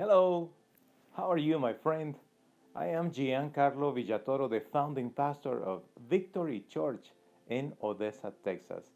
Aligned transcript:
Hello, 0.00 0.48
how 1.14 1.30
are 1.30 1.36
you, 1.36 1.58
my 1.58 1.74
friend? 1.74 2.14
I 2.74 2.86
am 2.86 3.10
Giancarlo 3.10 3.92
Villatoro, 3.92 4.48
the 4.48 4.62
founding 4.72 5.10
pastor 5.10 5.62
of 5.62 5.82
Victory 6.08 6.64
Church 6.70 7.10
in 7.50 7.74
Odessa, 7.82 8.32
Texas. 8.42 8.86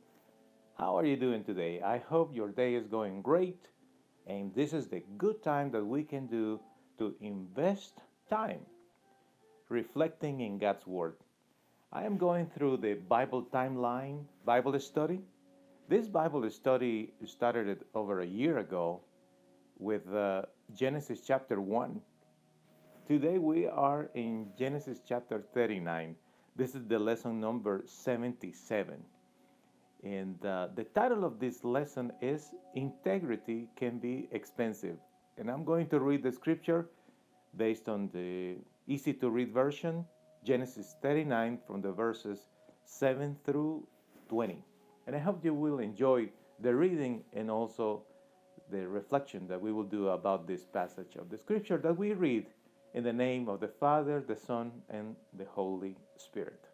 How 0.78 0.96
are 0.96 1.04
you 1.04 1.18
doing 1.18 1.44
today? 1.44 1.82
I 1.82 1.98
hope 1.98 2.34
your 2.34 2.48
day 2.48 2.74
is 2.74 2.86
going 2.86 3.20
great, 3.20 3.68
and 4.26 4.54
this 4.54 4.72
is 4.72 4.88
the 4.88 5.02
good 5.18 5.42
time 5.42 5.70
that 5.72 5.84
we 5.84 6.04
can 6.04 6.26
do 6.26 6.58
to 6.96 7.14
invest 7.20 8.00
time 8.30 8.60
reflecting 9.68 10.40
in 10.40 10.56
God's 10.56 10.86
Word. 10.86 11.16
I 11.92 12.04
am 12.04 12.16
going 12.16 12.46
through 12.46 12.78
the 12.78 12.94
Bible 12.94 13.46
timeline 13.52 14.24
Bible 14.46 14.80
study. 14.80 15.20
This 15.86 16.08
Bible 16.08 16.48
study 16.48 17.12
started 17.26 17.84
over 17.94 18.22
a 18.22 18.26
year 18.26 18.56
ago 18.56 19.02
with 19.84 20.10
uh, 20.14 20.40
Genesis 20.74 21.20
chapter 21.26 21.60
1. 21.60 22.00
Today 23.06 23.36
we 23.36 23.66
are 23.66 24.08
in 24.14 24.48
Genesis 24.58 25.02
chapter 25.06 25.44
39. 25.52 26.16
This 26.56 26.74
is 26.74 26.86
the 26.86 26.98
lesson 26.98 27.38
number 27.38 27.82
77. 27.84 28.94
And 30.02 30.46
uh, 30.46 30.68
the 30.74 30.84
title 30.84 31.22
of 31.22 31.38
this 31.38 31.64
lesson 31.64 32.12
is 32.22 32.50
Integrity 32.74 33.68
Can 33.76 33.98
Be 33.98 34.26
Expensive. 34.32 34.96
And 35.36 35.50
I'm 35.50 35.64
going 35.64 35.88
to 35.88 36.00
read 36.00 36.22
the 36.22 36.32
scripture 36.32 36.88
based 37.54 37.86
on 37.86 38.08
the 38.14 38.56
easy 38.86 39.12
to 39.12 39.28
read 39.28 39.52
version, 39.52 40.06
Genesis 40.44 40.96
39 41.02 41.58
from 41.66 41.82
the 41.82 41.92
verses 41.92 42.48
7 42.86 43.36
through 43.44 43.86
20. 44.30 44.64
And 45.06 45.14
I 45.14 45.18
hope 45.18 45.44
you 45.44 45.52
will 45.52 45.80
enjoy 45.80 46.30
the 46.60 46.74
reading 46.74 47.22
and 47.34 47.50
also 47.50 48.04
the 48.74 48.88
reflection 48.88 49.46
that 49.46 49.60
we 49.60 49.72
will 49.72 49.84
do 49.84 50.08
about 50.08 50.48
this 50.48 50.64
passage 50.64 51.14
of 51.14 51.30
the 51.30 51.38
scripture 51.38 51.78
that 51.78 51.96
we 51.96 52.12
read 52.12 52.46
in 52.92 53.04
the 53.04 53.12
name 53.12 53.48
of 53.48 53.60
the 53.60 53.68
Father, 53.68 54.20
the 54.26 54.34
Son, 54.34 54.72
and 54.90 55.14
the 55.38 55.44
Holy 55.44 55.96
Spirit. 56.16 56.66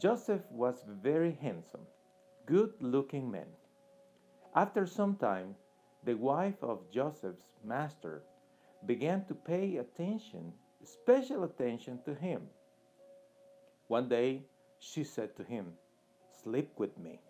Joseph 0.00 0.40
was 0.50 0.84
very 1.02 1.32
handsome, 1.32 1.86
good 2.46 2.72
looking 2.80 3.30
man. 3.30 3.50
After 4.54 4.86
some 4.86 5.16
time, 5.16 5.54
the 6.04 6.14
wife 6.14 6.62
of 6.62 6.90
Joseph's 6.90 7.44
master 7.62 8.22
began 8.86 9.26
to 9.26 9.34
pay 9.34 9.76
attention, 9.76 10.52
special 10.82 11.44
attention 11.44 12.00
to 12.06 12.14
him. 12.14 12.42
One 13.88 14.08
day 14.08 14.44
she 14.78 15.04
said 15.04 15.36
to 15.36 15.44
him, 15.44 15.74
Sleep 16.42 16.70
with 16.78 16.98
me. 16.98 17.20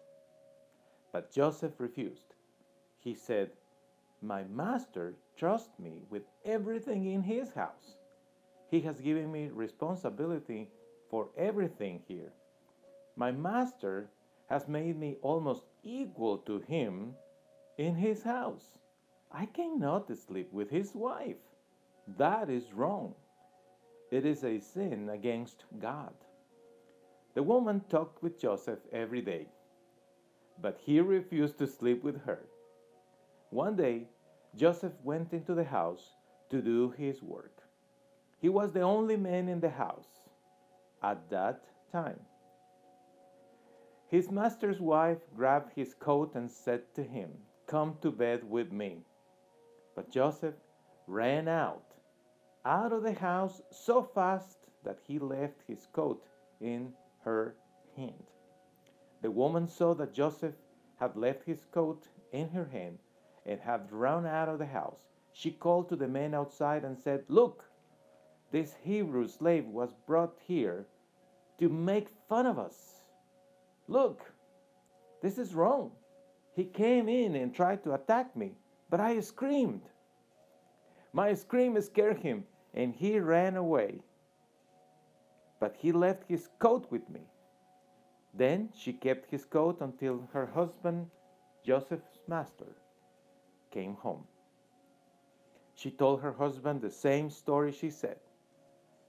But 1.12 1.32
Joseph 1.32 1.74
refused. 1.78 2.33
He 3.04 3.14
said, 3.14 3.50
My 4.22 4.44
master 4.44 5.14
trusts 5.36 5.78
me 5.78 6.02
with 6.08 6.22
everything 6.44 7.04
in 7.04 7.22
his 7.22 7.52
house. 7.52 7.98
He 8.70 8.80
has 8.80 9.00
given 9.00 9.30
me 9.30 9.50
responsibility 9.52 10.70
for 11.10 11.28
everything 11.36 12.00
here. 12.08 12.32
My 13.14 13.30
master 13.30 14.08
has 14.48 14.66
made 14.68 14.98
me 14.98 15.16
almost 15.20 15.64
equal 15.82 16.38
to 16.38 16.60
him 16.60 17.14
in 17.76 17.94
his 17.94 18.22
house. 18.22 18.78
I 19.30 19.46
cannot 19.46 20.16
sleep 20.16 20.50
with 20.52 20.70
his 20.70 20.94
wife. 20.94 21.36
That 22.16 22.48
is 22.48 22.72
wrong. 22.72 23.14
It 24.10 24.24
is 24.24 24.44
a 24.44 24.60
sin 24.60 25.10
against 25.10 25.64
God. 25.78 26.14
The 27.34 27.42
woman 27.42 27.82
talked 27.90 28.22
with 28.22 28.40
Joseph 28.40 28.78
every 28.92 29.20
day, 29.20 29.48
but 30.62 30.78
he 30.84 31.00
refused 31.00 31.58
to 31.58 31.66
sleep 31.66 32.02
with 32.02 32.24
her. 32.24 32.46
One 33.54 33.76
day, 33.76 34.08
Joseph 34.56 34.94
went 35.04 35.32
into 35.32 35.54
the 35.54 35.62
house 35.62 36.16
to 36.50 36.60
do 36.60 36.90
his 36.90 37.22
work. 37.22 37.62
He 38.40 38.48
was 38.48 38.72
the 38.72 38.80
only 38.80 39.16
man 39.16 39.48
in 39.48 39.60
the 39.60 39.70
house 39.70 40.28
at 41.00 41.30
that 41.30 41.62
time. 41.92 42.18
His 44.08 44.28
master's 44.28 44.80
wife 44.80 45.20
grabbed 45.36 45.70
his 45.76 45.94
coat 45.94 46.34
and 46.34 46.50
said 46.50 46.92
to 46.96 47.04
him, 47.04 47.30
Come 47.68 47.96
to 48.02 48.10
bed 48.10 48.42
with 48.42 48.72
me. 48.72 49.04
But 49.94 50.10
Joseph 50.10 50.56
ran 51.06 51.46
out, 51.46 51.94
out 52.64 52.92
of 52.92 53.04
the 53.04 53.14
house 53.14 53.62
so 53.70 54.02
fast 54.02 54.66
that 54.82 54.98
he 55.06 55.20
left 55.20 55.62
his 55.68 55.86
coat 55.92 56.26
in 56.60 56.92
her 57.22 57.54
hand. 57.96 58.24
The 59.22 59.30
woman 59.30 59.68
saw 59.68 59.94
that 59.94 60.12
Joseph 60.12 60.56
had 60.98 61.14
left 61.14 61.44
his 61.44 61.64
coat 61.66 62.08
in 62.32 62.48
her 62.48 62.64
hand 62.64 62.98
and 63.46 63.60
had 63.60 63.92
run 63.92 64.26
out 64.26 64.48
of 64.48 64.58
the 64.58 64.66
house. 64.66 65.00
She 65.32 65.50
called 65.50 65.88
to 65.88 65.96
the 65.96 66.08
men 66.08 66.34
outside 66.34 66.84
and 66.84 66.98
said, 66.98 67.24
Look, 67.28 67.64
this 68.50 68.74
Hebrew 68.82 69.26
slave 69.26 69.66
was 69.66 69.92
brought 70.06 70.36
here 70.46 70.86
to 71.58 71.68
make 71.68 72.08
fun 72.28 72.46
of 72.46 72.58
us. 72.58 73.02
Look, 73.88 74.32
this 75.22 75.38
is 75.38 75.54
wrong. 75.54 75.92
He 76.54 76.64
came 76.64 77.08
in 77.08 77.34
and 77.34 77.54
tried 77.54 77.82
to 77.84 77.94
attack 77.94 78.36
me, 78.36 78.52
but 78.90 79.00
I 79.00 79.20
screamed. 79.20 79.82
My 81.12 81.34
scream 81.34 81.80
scared 81.80 82.18
him, 82.18 82.44
and 82.72 82.94
he 82.94 83.18
ran 83.18 83.56
away. 83.56 84.00
But 85.60 85.76
he 85.78 85.92
left 85.92 86.24
his 86.28 86.48
coat 86.58 86.86
with 86.90 87.08
me. 87.08 87.22
Then 88.32 88.70
she 88.74 88.92
kept 88.92 89.30
his 89.30 89.44
coat 89.44 89.80
until 89.80 90.28
her 90.32 90.46
husband, 90.46 91.08
Joseph's 91.64 92.18
master, 92.26 92.76
came 93.74 93.94
home. 93.96 94.24
She 95.74 95.90
told 95.90 96.20
her 96.20 96.32
husband 96.32 96.80
the 96.80 96.90
same 96.90 97.28
story 97.28 97.72
she 97.72 97.90
said. 97.90 98.20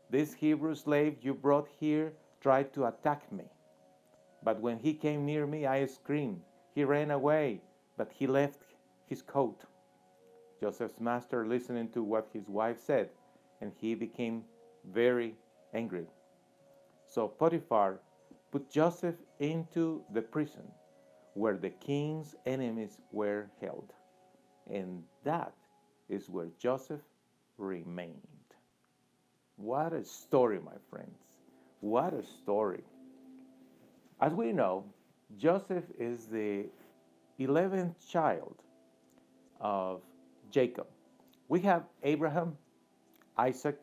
This 0.10 0.34
Hebrew 0.34 0.76
slave 0.76 1.18
you 1.22 1.34
brought 1.36 1.70
here 1.80 2.14
tried 2.42 2.74
to 2.74 2.86
attack 2.86 3.32
me. 3.32 3.46
But 4.44 4.60
when 4.60 4.80
he 4.80 4.94
came 4.94 5.26
near 5.26 5.46
me, 5.46 5.66
I 5.66 5.86
screamed. 5.86 6.42
He 6.74 6.84
ran 6.84 7.12
away, 7.12 7.62
but 7.98 8.12
he 8.12 8.28
left 8.28 8.60
his 9.08 9.22
coat. 9.22 9.62
Joseph's 10.60 11.00
master 11.00 11.46
listened 11.46 11.94
to 11.94 12.04
what 12.04 12.30
his 12.34 12.48
wife 12.48 12.80
said, 12.80 13.10
and 13.62 13.72
he 13.78 13.96
became 13.96 14.44
very 14.92 15.36
angry. 15.74 16.08
So 17.08 17.28
Potiphar 17.28 18.00
put 18.52 18.70
Joseph 18.70 19.16
into 19.40 20.04
the 20.14 20.22
prison 20.22 20.72
where 21.34 21.58
the 21.58 21.70
king's 21.70 22.36
enemies 22.46 22.98
were 23.12 23.50
held. 23.62 23.94
And 24.72 25.04
that 25.24 25.54
is 26.10 26.30
where 26.30 26.48
Joseph 26.60 27.02
remained. 27.58 28.22
What 29.58 29.94
a 29.94 30.04
story, 30.04 30.60
my 30.60 30.78
friends. 30.90 31.18
What 31.82 32.14
a 32.14 32.24
story. 32.24 32.84
As 34.20 34.34
we 34.34 34.52
know, 34.52 34.86
Joseph 35.38 35.86
is 36.00 36.26
the 36.26 36.66
11th 37.40 37.96
child 38.10 38.56
of 39.60 40.02
Jacob. 40.52 40.88
We 41.48 41.60
have 41.62 41.84
Abraham, 42.04 42.58
Isaac, 43.38 43.82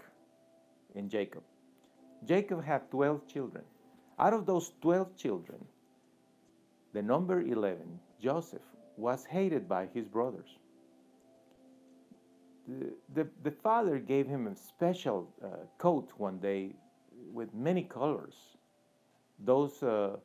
and 0.94 1.10
Jacob. 1.10 1.42
Jacob 2.24 2.64
had 2.64 2.90
12 2.90 3.26
children. 3.26 3.64
Out 4.18 4.32
of 4.32 4.46
those 4.46 4.72
12 4.82 5.16
children, 5.16 5.64
the 6.92 7.02
number 7.02 7.40
11, 7.40 7.98
Joseph, 8.20 8.62
was 8.96 9.24
hated 9.24 9.68
by 9.68 9.88
his 9.94 10.06
brothers. 10.06 10.58
The, 12.80 12.92
the, 13.14 13.28
the 13.42 13.50
father 13.50 13.98
gave 13.98 14.26
him 14.28 14.46
a 14.46 14.56
special 14.56 15.28
uh, 15.44 15.48
coat 15.78 16.12
one 16.18 16.38
day 16.38 16.76
with 17.32 17.54
many 17.54 17.82
colors 17.82 18.56
those, 19.44 19.82
uh, 19.82 20.16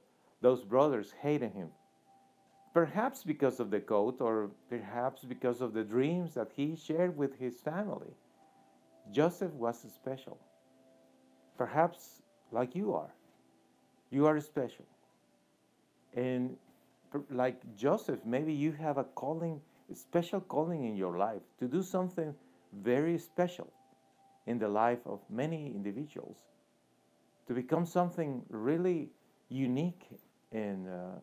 those 0.42 0.64
brothers 0.64 1.14
hated 1.22 1.52
him. 1.54 1.70
Perhaps 2.74 3.24
because 3.24 3.60
of 3.60 3.72
the 3.72 3.80
coat, 3.82 4.22
or 4.22 4.52
perhaps 4.70 5.24
because 5.24 5.62
of 5.62 5.74
the 5.74 5.84
dreams 5.84 6.36
that 6.36 6.52
he 6.56 6.76
shared 6.76 7.18
with 7.18 7.38
his 7.40 7.60
family. 7.60 8.14
Joseph 9.12 9.54
was 9.54 9.80
special. 9.94 10.38
Perhaps 11.58 12.22
like 12.52 12.76
you 12.76 12.94
are. 12.94 13.14
You 14.12 14.26
are 14.28 14.40
special. 14.40 14.86
And 16.16 16.58
like 17.30 17.62
Joseph, 17.76 18.20
maybe 18.26 18.54
you 18.54 18.72
have 18.74 18.98
a 18.98 19.04
calling, 19.04 19.62
special 19.94 20.42
calling 20.42 20.86
in 20.86 20.96
your 20.96 21.18
life 21.18 21.42
to 21.60 21.68
do 21.68 21.82
something 21.82 22.34
very 22.74 23.18
special 23.18 23.72
in 24.46 24.60
the 24.60 24.68
life 24.68 25.00
of 25.06 25.20
many 25.30 25.68
individuals 25.68 26.38
to 27.48 27.54
become 27.54 27.86
something 27.86 28.44
really 28.50 29.10
unique 29.50 30.08
and 30.52 30.88
uh, 30.88 31.20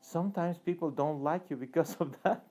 sometimes 0.00 0.58
people 0.58 0.90
don't 0.90 1.22
like 1.22 1.50
you 1.50 1.56
because 1.56 1.96
of 2.00 2.14
that. 2.22 2.44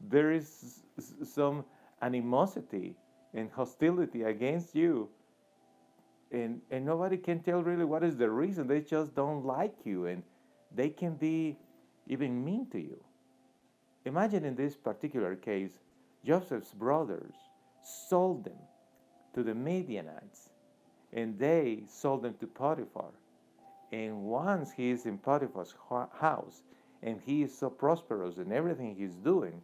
There 0.00 0.32
is 0.32 0.82
some 1.24 1.64
animosity 2.02 2.96
and 3.32 3.50
hostility 3.50 4.22
against 4.22 4.74
you 4.74 5.08
and 6.30 6.60
and 6.70 6.84
nobody 6.84 7.16
can 7.16 7.40
tell 7.40 7.62
really 7.62 7.84
what 7.84 8.02
is 8.04 8.16
the 8.16 8.30
reason. 8.30 8.66
They 8.66 8.80
just 8.80 9.14
don't 9.14 9.44
like 9.44 9.74
you 9.84 10.06
and 10.06 10.22
they 10.74 10.90
can 10.90 11.14
be 11.14 11.56
even 12.06 12.44
mean 12.44 12.66
to 12.70 12.78
you 12.78 13.02
imagine 14.04 14.44
in 14.44 14.54
this 14.54 14.76
particular 14.76 15.34
case 15.34 15.78
Joseph's 16.24 16.72
brothers 16.72 17.34
sold 17.82 18.44
them 18.44 18.58
to 19.34 19.42
the 19.42 19.54
Midianites, 19.54 20.50
and 21.12 21.38
they 21.38 21.84
sold 21.88 22.22
them 22.22 22.34
to 22.40 22.46
Potiphar. 22.46 23.12
And 23.92 24.22
once 24.22 24.72
he 24.72 24.90
is 24.90 25.06
in 25.06 25.18
Potiphar's 25.18 25.74
house, 26.18 26.62
and 27.02 27.20
he 27.24 27.42
is 27.42 27.56
so 27.56 27.68
prosperous 27.68 28.38
in 28.38 28.52
everything 28.52 28.96
he's 28.96 29.16
doing, 29.16 29.60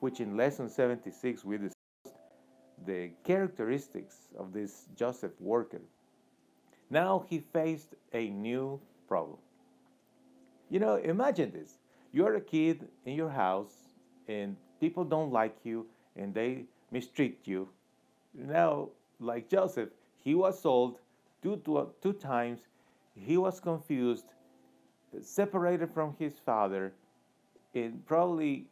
which 0.00 0.20
in 0.20 0.36
lesson 0.36 0.68
76 0.68 1.44
we 1.44 1.56
discussed 1.56 2.20
the 2.84 3.10
characteristics 3.24 4.28
of 4.38 4.52
this 4.52 4.86
Joseph 4.94 5.32
worker. 5.40 5.80
Now 6.90 7.24
he 7.28 7.38
faced 7.38 7.94
a 8.12 8.28
new 8.28 8.80
problem. 9.08 9.38
You 10.68 10.80
know, 10.80 10.96
imagine 10.96 11.50
this. 11.52 11.78
You're 12.16 12.36
a 12.36 12.40
kid 12.40 12.88
in 13.04 13.14
your 13.14 13.28
house 13.28 13.74
and 14.26 14.56
people 14.80 15.04
don't 15.04 15.30
like 15.30 15.54
you 15.64 15.84
and 16.16 16.32
they 16.32 16.64
mistreat 16.90 17.40
you. 17.44 17.68
Now, 18.32 18.88
like 19.20 19.50
Joseph, 19.50 19.90
he 20.24 20.34
was 20.34 20.58
sold 20.58 20.98
two, 21.42 21.56
two, 21.62 21.92
two 22.02 22.14
times. 22.14 22.60
He 23.14 23.36
was 23.36 23.60
confused, 23.60 24.32
separated 25.20 25.92
from 25.92 26.16
his 26.18 26.38
father, 26.38 26.94
and 27.74 28.00
probably 28.06 28.64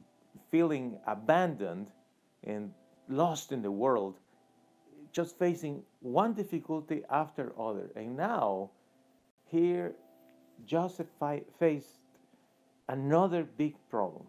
feeling 0.50 0.96
abandoned 1.06 1.88
and 2.44 2.72
lost 3.10 3.52
in 3.52 3.60
the 3.60 3.70
world, 3.70 4.14
just 5.12 5.38
facing 5.38 5.82
one 6.00 6.32
difficulty 6.32 7.02
after 7.10 7.52
other. 7.60 7.90
And 7.94 8.16
now, 8.16 8.70
here, 9.50 9.96
Joseph 10.64 11.08
faced 11.58 11.98
another 12.88 13.44
big 13.44 13.76
problem. 13.90 14.24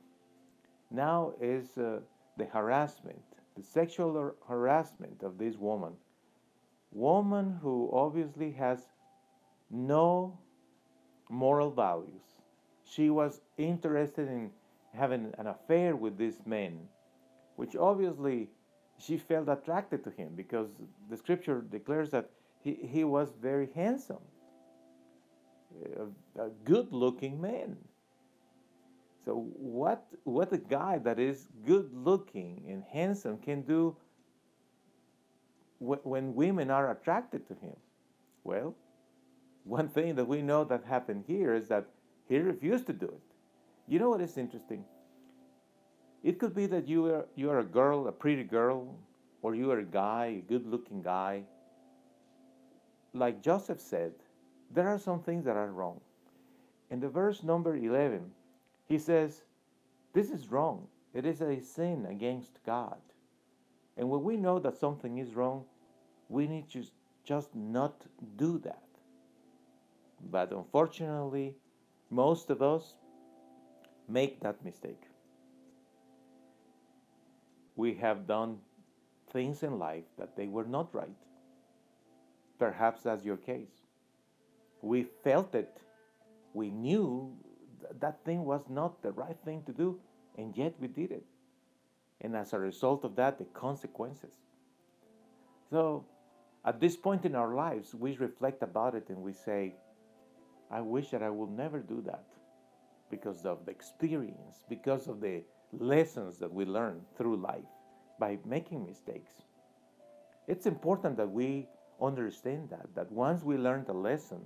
Now 0.92 1.34
is 1.42 1.78
uh, 1.78 2.00
the 2.38 2.46
harassment, 2.46 3.22
the 3.56 3.64
sexual 3.64 4.36
harassment 4.48 5.24
of 5.24 5.38
this 5.38 5.56
woman. 5.58 5.94
Woman 6.92 7.60
who 7.62 7.90
obviously 7.92 8.52
has 8.52 8.88
no 9.70 10.38
moral 11.30 11.72
values. 11.72 12.22
She 12.86 13.10
was 13.10 13.42
interested 13.58 14.28
in 14.28 14.52
having 14.94 15.34
an 15.38 15.48
affair 15.48 15.96
with 15.96 16.18
this 16.18 16.36
man, 16.46 16.80
which 17.56 17.76
obviously 17.76 18.50
she 18.98 19.18
felt 19.18 19.50
attracted 19.50 20.04
to 20.04 20.12
him 20.12 20.30
because 20.36 20.70
the 21.10 21.18
scripture 21.18 21.62
declares 21.62 22.10
that 22.12 22.30
he, 22.64 22.78
he 22.82 23.04
was 23.04 23.34
very 23.42 23.70
handsome, 23.76 24.24
a, 26.38 26.42
a 26.42 26.50
good 26.64 26.92
looking 26.92 27.42
man. 27.42 27.76
So, 29.26 29.50
what, 29.58 30.06
what 30.24 30.54
a 30.54 30.58
guy 30.58 31.00
that 31.00 31.20
is 31.20 31.48
good 31.66 31.90
looking 31.94 32.64
and 32.70 32.84
handsome 32.84 33.40
can 33.40 33.64
do 33.64 33.98
when 35.80 36.36
women 36.36 36.70
are 36.70 36.92
attracted 36.92 37.48
to 37.48 37.56
him? 37.56 37.76
Well, 38.44 38.76
one 39.64 39.90
thing 39.90 40.14
that 40.16 40.28
we 40.28 40.44
know 40.44 40.64
that 40.66 40.84
happened 40.86 41.24
here 41.28 41.56
is 41.56 41.68
that 41.70 41.88
he 42.30 42.38
refused 42.38 42.86
to 42.88 42.94
do 42.94 43.08
it. 43.08 43.22
You 43.88 43.98
know 43.98 44.10
what 44.10 44.22
is 44.22 44.38
interesting? 44.38 44.86
It 46.24 46.40
could 46.40 46.56
be 46.56 46.68
that 46.68 46.88
you 46.88 47.06
are, 47.08 47.26
you 47.36 47.50
are 47.50 47.60
a 47.60 47.64
girl, 47.64 48.08
a 48.08 48.12
pretty 48.12 48.44
girl, 48.44 48.96
or 49.42 49.56
you 49.56 49.72
are 49.72 49.80
a 49.80 49.86
guy, 49.86 50.38
a 50.38 50.50
good 50.50 50.68
looking 50.68 51.02
guy. 51.02 51.44
Like 53.14 53.42
Joseph 53.42 53.80
said, 53.80 54.14
there 54.72 54.88
are 54.88 55.00
some 55.00 55.22
things 55.22 55.46
that 55.46 55.56
are 55.56 55.72
wrong. 55.72 56.00
In 56.92 57.00
the 57.00 57.10
verse 57.10 57.44
number 57.44 57.76
11, 57.76 58.32
he 58.88 58.98
says, 58.98 59.44
This 60.14 60.30
is 60.30 60.52
wrong. 60.52 60.88
It 61.14 61.26
is 61.26 61.42
a 61.42 61.60
sin 61.62 62.06
against 62.10 62.60
God. 62.66 63.00
And 63.98 64.10
when 64.10 64.24
we 64.24 64.36
know 64.36 64.60
that 64.60 64.78
something 64.78 65.18
is 65.18 65.34
wrong, 65.34 65.66
we 66.28 66.48
need 66.48 66.70
to 66.72 66.84
just 67.24 67.56
not 67.56 68.06
do 68.36 68.60
that. 68.60 68.84
But 70.30 70.52
unfortunately, 70.52 71.56
most 72.10 72.50
of 72.50 72.62
us 72.62 72.96
make 74.08 74.42
that 74.42 74.64
mistake 74.64 75.08
we 77.76 77.94
have 77.96 78.28
done 78.28 78.58
things 79.32 79.64
in 79.64 79.78
life 79.78 80.06
that 80.18 80.36
they 80.36 80.48
were 80.48 80.64
not 80.64 80.94
right. 80.94 81.18
Perhaps 82.58 83.04
that's 83.04 83.26
your 83.26 83.38
case. 83.38 83.84
We 84.82 85.04
felt 85.24 85.56
it. 85.56 85.82
We 86.54 86.70
knew 86.70 87.36
that 88.00 88.24
thing 88.24 88.46
was 88.46 88.62
not 88.70 89.02
the 89.02 89.12
right 89.12 89.38
thing 89.46 89.64
to 89.66 89.72
do, 89.72 90.00
and 90.38 90.56
yet 90.56 90.76
we 90.80 90.88
did 90.88 91.12
it. 91.12 91.26
And 92.22 92.36
as 92.36 92.54
a 92.54 92.60
result 92.60 93.04
of 93.04 93.16
that, 93.16 93.38
the 93.38 93.46
consequences. 93.46 94.34
So, 95.70 96.06
at 96.64 96.80
this 96.80 96.96
point 96.96 97.26
in 97.26 97.36
our 97.36 97.54
lives, 97.54 97.94
we 97.94 98.16
reflect 98.18 98.64
about 98.64 98.96
it 98.96 99.10
and 99.10 99.22
we 99.22 99.34
say, 99.34 99.76
I 100.72 100.82
wish 100.82 101.12
that 101.12 101.22
I 101.22 101.30
would 101.30 101.52
never 101.52 101.80
do 101.80 102.02
that 102.06 102.26
because 103.10 103.46
of 103.46 103.66
the 103.66 103.72
experience, 103.72 104.64
because 104.68 105.08
of 105.08 105.22
the 105.22 105.44
lessons 105.72 106.40
that 106.40 106.52
we 106.52 106.66
learn 106.66 107.02
through 107.18 107.38
life 107.38 107.70
by 108.20 108.40
making 108.46 108.86
mistakes. 108.86 109.34
It's 110.48 110.66
important 110.66 111.18
that 111.18 111.30
we 111.30 111.68
understand 112.02 112.70
that, 112.70 112.88
that 112.96 113.12
once 113.12 113.44
we 113.44 113.58
learn 113.58 113.86
the 113.86 113.94
lesson, 113.94 114.42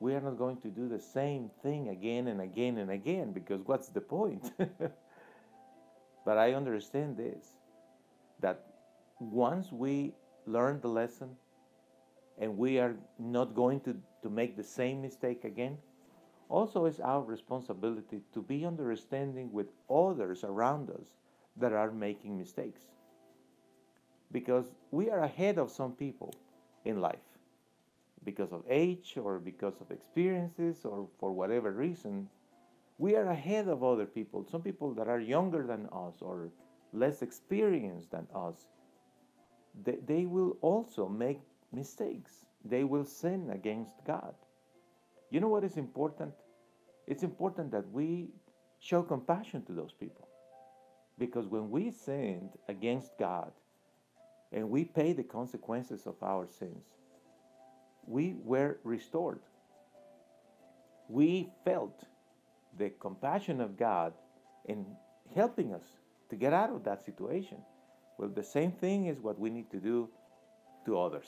we 0.00 0.14
are 0.14 0.20
not 0.20 0.36
going 0.36 0.58
to 0.58 0.68
do 0.68 0.88
the 0.88 0.98
same 0.98 1.50
thing 1.62 1.88
again 1.88 2.28
and 2.28 2.40
again 2.40 2.78
and 2.78 2.90
again 2.90 3.32
because 3.32 3.60
what's 3.66 3.88
the 3.88 4.00
point? 4.00 4.52
but 6.24 6.38
I 6.38 6.52
understand 6.52 7.16
this 7.16 7.46
that 8.40 8.66
once 9.18 9.72
we 9.72 10.12
learn 10.46 10.80
the 10.80 10.88
lesson 10.88 11.30
and 12.38 12.58
we 12.58 12.78
are 12.78 12.94
not 13.18 13.54
going 13.54 13.80
to, 13.80 13.96
to 14.22 14.28
make 14.28 14.56
the 14.56 14.62
same 14.62 15.00
mistake 15.00 15.44
again, 15.44 15.78
also, 16.48 16.84
it's 16.84 17.00
our 17.00 17.22
responsibility 17.22 18.20
to 18.32 18.40
be 18.40 18.64
understanding 18.64 19.52
with 19.52 19.66
others 19.90 20.44
around 20.44 20.90
us 20.90 21.08
that 21.56 21.72
are 21.72 21.90
making 21.90 22.38
mistakes. 22.38 22.82
Because 24.30 24.66
we 24.92 25.10
are 25.10 25.20
ahead 25.20 25.58
of 25.58 25.70
some 25.70 25.92
people 25.92 26.32
in 26.84 27.00
life 27.00 27.35
because 28.26 28.52
of 28.52 28.64
age 28.68 29.14
or 29.16 29.38
because 29.38 29.80
of 29.80 29.90
experiences 29.90 30.84
or 30.84 31.08
for 31.18 31.32
whatever 31.32 31.70
reason. 31.70 32.28
We 32.98 33.14
are 33.14 33.28
ahead 33.28 33.68
of 33.68 33.84
other 33.84 34.04
people, 34.04 34.44
some 34.50 34.62
people 34.62 34.92
that 34.94 35.08
are 35.08 35.20
younger 35.20 35.66
than 35.66 35.88
us 35.92 36.16
or 36.20 36.50
less 36.92 37.22
experienced 37.22 38.10
than 38.10 38.26
us. 38.34 38.66
They, 39.84 39.98
they 40.06 40.26
will 40.26 40.58
also 40.60 41.08
make 41.08 41.40
mistakes, 41.72 42.32
they 42.64 42.84
will 42.84 43.04
sin 43.04 43.50
against 43.52 43.94
God. 44.06 44.34
You 45.30 45.40
know 45.40 45.48
what 45.48 45.64
is 45.64 45.76
important? 45.76 46.34
It's 47.06 47.22
important 47.22 47.70
that 47.70 47.88
we 47.92 48.28
show 48.80 49.02
compassion 49.02 49.64
to 49.66 49.72
those 49.72 49.92
people. 49.92 50.28
Because 51.18 51.46
when 51.46 51.70
we 51.70 51.90
sinned 51.90 52.50
against 52.68 53.12
God 53.18 53.52
and 54.52 54.68
we 54.68 54.84
pay 54.84 55.12
the 55.12 55.22
consequences 55.22 56.06
of 56.06 56.14
our 56.22 56.46
sins, 56.46 56.84
we 58.06 58.34
were 58.44 58.78
restored. 58.84 59.40
We 61.08 61.50
felt 61.64 62.04
the 62.78 62.90
compassion 63.00 63.60
of 63.60 63.76
God 63.76 64.12
in 64.66 64.86
helping 65.34 65.72
us 65.72 65.84
to 66.30 66.36
get 66.36 66.52
out 66.52 66.70
of 66.70 66.84
that 66.84 67.04
situation. 67.04 67.58
Well, 68.18 68.28
the 68.28 68.42
same 68.42 68.72
thing 68.72 69.06
is 69.06 69.20
what 69.20 69.38
we 69.38 69.50
need 69.50 69.70
to 69.70 69.78
do 69.78 70.08
to 70.86 70.98
others. 70.98 71.26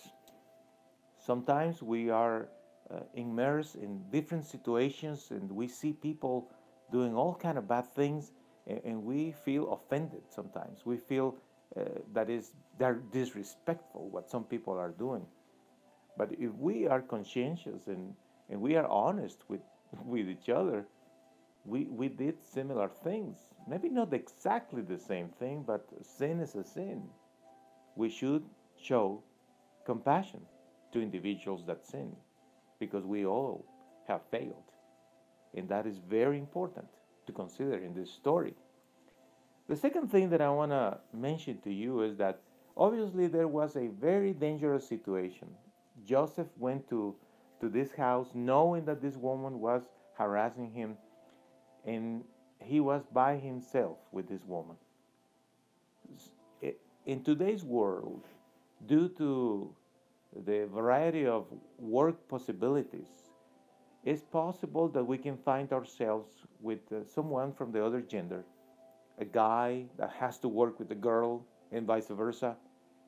Sometimes 1.18 1.82
we 1.82 2.10
are 2.10 2.48
uh, 2.90 3.00
immersed 3.14 3.76
in 3.76 4.02
different 4.10 4.44
situations 4.44 5.30
and 5.30 5.50
we 5.50 5.68
see 5.68 5.92
people 5.92 6.50
doing 6.90 7.14
all 7.14 7.34
kind 7.34 7.58
of 7.58 7.68
bad 7.68 7.86
things 7.86 8.32
and, 8.66 8.80
and 8.84 9.04
we 9.04 9.32
feel 9.44 9.72
offended 9.72 10.22
sometimes 10.30 10.86
we 10.86 10.96
feel 10.96 11.36
uh, 11.76 11.82
that 12.14 12.30
is 12.30 12.52
they're 12.78 13.02
disrespectful 13.12 14.08
what 14.08 14.30
some 14.30 14.44
people 14.44 14.72
are 14.72 14.94
doing 14.98 15.26
but 16.18 16.32
if 16.32 16.52
we 16.54 16.86
are 16.86 17.00
conscientious 17.00 17.86
and, 17.86 18.14
and 18.50 18.60
we 18.60 18.76
are 18.76 18.86
honest 18.86 19.38
with, 19.48 19.60
with 20.04 20.28
each 20.28 20.48
other 20.48 20.84
we, 21.64 21.84
we 21.84 22.08
did 22.08 22.36
similar 22.42 22.88
things 22.88 23.36
maybe 23.68 23.88
not 23.88 24.12
exactly 24.12 24.82
the 24.82 24.98
same 24.98 25.28
thing 25.38 25.64
but 25.66 25.86
sin 26.02 26.40
is 26.40 26.54
a 26.54 26.64
sin 26.64 27.02
we 27.96 28.08
should 28.08 28.44
show 28.80 29.22
compassion 29.84 30.40
to 30.92 31.00
individuals 31.00 31.64
that 31.66 31.86
sin 31.86 32.14
because 32.78 33.04
we 33.04 33.26
all 33.26 33.64
have 34.06 34.20
failed. 34.30 34.68
And 35.54 35.68
that 35.68 35.86
is 35.86 35.98
very 35.98 36.38
important 36.38 36.86
to 37.26 37.32
consider 37.32 37.76
in 37.76 37.94
this 37.94 38.10
story. 38.10 38.54
The 39.68 39.76
second 39.76 40.10
thing 40.10 40.30
that 40.30 40.40
I 40.40 40.50
want 40.50 40.72
to 40.72 40.98
mention 41.12 41.58
to 41.62 41.72
you 41.72 42.02
is 42.02 42.16
that 42.18 42.40
obviously 42.76 43.26
there 43.26 43.48
was 43.48 43.76
a 43.76 43.88
very 43.88 44.32
dangerous 44.32 44.88
situation. 44.88 45.48
Joseph 46.04 46.48
went 46.58 46.88
to, 46.90 47.14
to 47.60 47.68
this 47.68 47.92
house 47.92 48.28
knowing 48.34 48.84
that 48.86 49.00
this 49.02 49.16
woman 49.16 49.60
was 49.60 49.82
harassing 50.16 50.70
him, 50.72 50.96
and 51.84 52.24
he 52.60 52.80
was 52.80 53.02
by 53.12 53.36
himself 53.36 53.98
with 54.12 54.28
this 54.28 54.44
woman. 54.44 54.76
in 57.06 57.22
today's 57.24 57.64
world, 57.64 58.26
due 58.86 59.08
to 59.08 59.74
the 60.44 60.66
variety 60.66 61.26
of 61.26 61.46
work 61.78 62.28
possibilities, 62.28 63.30
it's 64.04 64.22
possible 64.22 64.88
that 64.88 65.04
we 65.04 65.18
can 65.18 65.36
find 65.36 65.72
ourselves 65.72 66.32
with 66.60 66.80
uh, 66.92 67.04
someone 67.04 67.52
from 67.52 67.72
the 67.72 67.84
other 67.84 68.00
gender, 68.00 68.44
a 69.18 69.24
guy 69.24 69.84
that 69.98 70.10
has 70.10 70.38
to 70.38 70.48
work 70.48 70.78
with 70.78 70.90
a 70.90 70.94
girl, 70.94 71.44
and 71.72 71.86
vice 71.86 72.08
versa. 72.08 72.56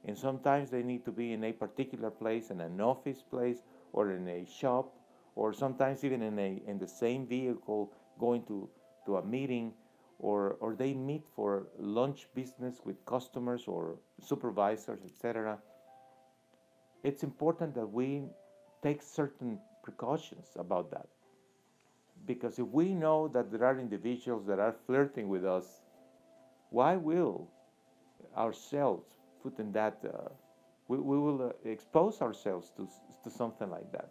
And 0.04 0.16
sometimes 0.16 0.70
they 0.70 0.82
need 0.82 1.04
to 1.04 1.12
be 1.12 1.32
in 1.32 1.44
a 1.44 1.52
particular 1.52 2.10
place, 2.10 2.50
in 2.50 2.60
an 2.60 2.80
office 2.80 3.22
place, 3.22 3.58
or 3.92 4.12
in 4.12 4.26
a 4.28 4.46
shop, 4.46 4.94
or 5.34 5.52
sometimes 5.52 6.04
even 6.04 6.22
in 6.22 6.38
a 6.38 6.62
in 6.66 6.78
the 6.78 6.88
same 6.88 7.26
vehicle 7.26 7.92
going 8.18 8.44
to, 8.44 8.68
to 9.06 9.16
a 9.16 9.24
meeting, 9.24 9.72
or 10.18 10.56
or 10.60 10.74
they 10.74 10.94
meet 10.94 11.24
for 11.36 11.66
lunch 11.78 12.28
business 12.34 12.80
with 12.84 13.04
customers 13.04 13.64
or 13.66 13.98
supervisors, 14.22 15.00
etc. 15.04 15.58
It's 17.02 17.22
important 17.22 17.74
that 17.74 17.86
we 17.86 18.24
take 18.82 19.02
certain 19.02 19.58
precautions 19.82 20.48
about 20.56 20.90
that. 20.90 21.08
Because 22.26 22.58
if 22.58 22.66
we 22.66 22.94
know 22.94 23.28
that 23.28 23.50
there 23.50 23.64
are 23.64 23.78
individuals 23.78 24.46
that 24.46 24.58
are 24.58 24.74
flirting 24.86 25.28
with 25.28 25.44
us, 25.44 25.80
why 26.70 26.96
will 26.96 27.48
ourselves 28.36 29.19
put 29.42 29.58
in 29.58 29.72
that, 29.72 29.98
uh, 30.04 30.28
we, 30.88 30.98
we 30.98 31.18
will 31.18 31.42
uh, 31.42 31.68
expose 31.68 32.20
ourselves 32.20 32.72
to, 32.76 32.88
to 33.24 33.30
something 33.30 33.70
like 33.70 33.90
that? 33.92 34.10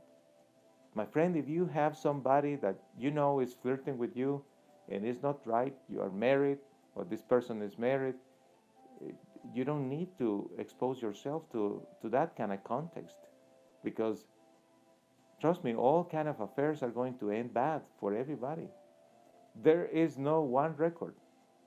My 0.96 1.06
friend, 1.06 1.36
if 1.36 1.48
you 1.48 1.66
have 1.68 1.96
somebody 1.98 2.56
that 2.58 2.78
you 2.98 3.12
know 3.12 3.40
is 3.40 3.54
flirting 3.54 3.98
with 3.98 4.16
you 4.16 4.44
and 4.90 5.06
it's 5.06 5.22
not 5.22 5.46
right, 5.46 5.76
you 5.88 6.02
are 6.02 6.10
married 6.10 6.58
or 6.96 7.06
this 7.06 7.22
person 7.22 7.62
is 7.62 7.78
married, 7.78 8.16
you 9.54 9.64
don't 9.64 9.88
need 9.88 10.10
to 10.18 10.50
expose 10.58 11.02
yourself 11.02 11.44
to, 11.52 11.82
to 12.02 12.10
that 12.10 12.36
kind 12.36 12.52
of 12.52 12.64
context 12.64 13.16
because 13.84 14.26
Trust 15.40 15.64
me, 15.64 15.74
all 15.74 16.04
kind 16.04 16.28
of 16.28 16.42
affairs 16.42 16.84
are 16.84 16.90
going 16.90 17.18
to 17.20 17.32
end 17.32 17.54
bad 17.54 17.82
for 18.00 18.14
everybody. 18.14 18.68
There 19.56 19.86
is 19.86 20.18
no 20.18 20.42
one 20.42 20.76
record 20.76 21.16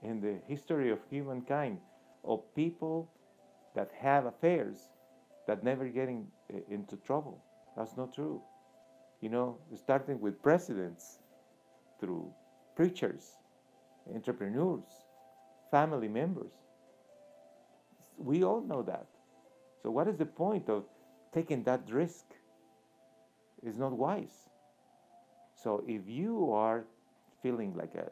in 0.02 0.20
the 0.20 0.40
history 0.46 0.90
of 0.90 0.98
humankind 1.08 1.78
of 2.24 2.42
people 2.54 3.10
that 3.74 3.90
have 3.98 4.26
affairs 4.26 4.90
that 5.46 5.64
never 5.64 5.88
getting 5.88 6.26
eh, 6.52 6.60
into 6.70 6.96
trouble. 6.96 7.42
That's 7.76 7.96
not 7.96 8.14
true. 8.14 8.42
You 9.20 9.30
know, 9.30 9.58
starting 9.76 10.20
with 10.20 10.42
presidents, 10.42 11.18
through 12.00 12.32
preachers, 12.76 13.38
entrepreneurs, 14.14 14.84
family 15.70 16.08
members. 16.08 16.52
We 18.18 18.44
all 18.44 18.60
know 18.60 18.82
that. 18.82 19.06
So, 19.82 19.90
what 19.90 20.08
is 20.08 20.16
the 20.16 20.26
point 20.26 20.68
of 20.68 20.84
taking 21.32 21.62
that 21.64 21.82
risk? 21.90 22.24
It's 23.62 23.78
not 23.78 23.92
wise. 23.92 24.48
So 25.54 25.84
if 25.86 26.08
you 26.08 26.52
are 26.52 26.84
feeling 27.42 27.74
like 27.76 27.94
a 27.94 28.10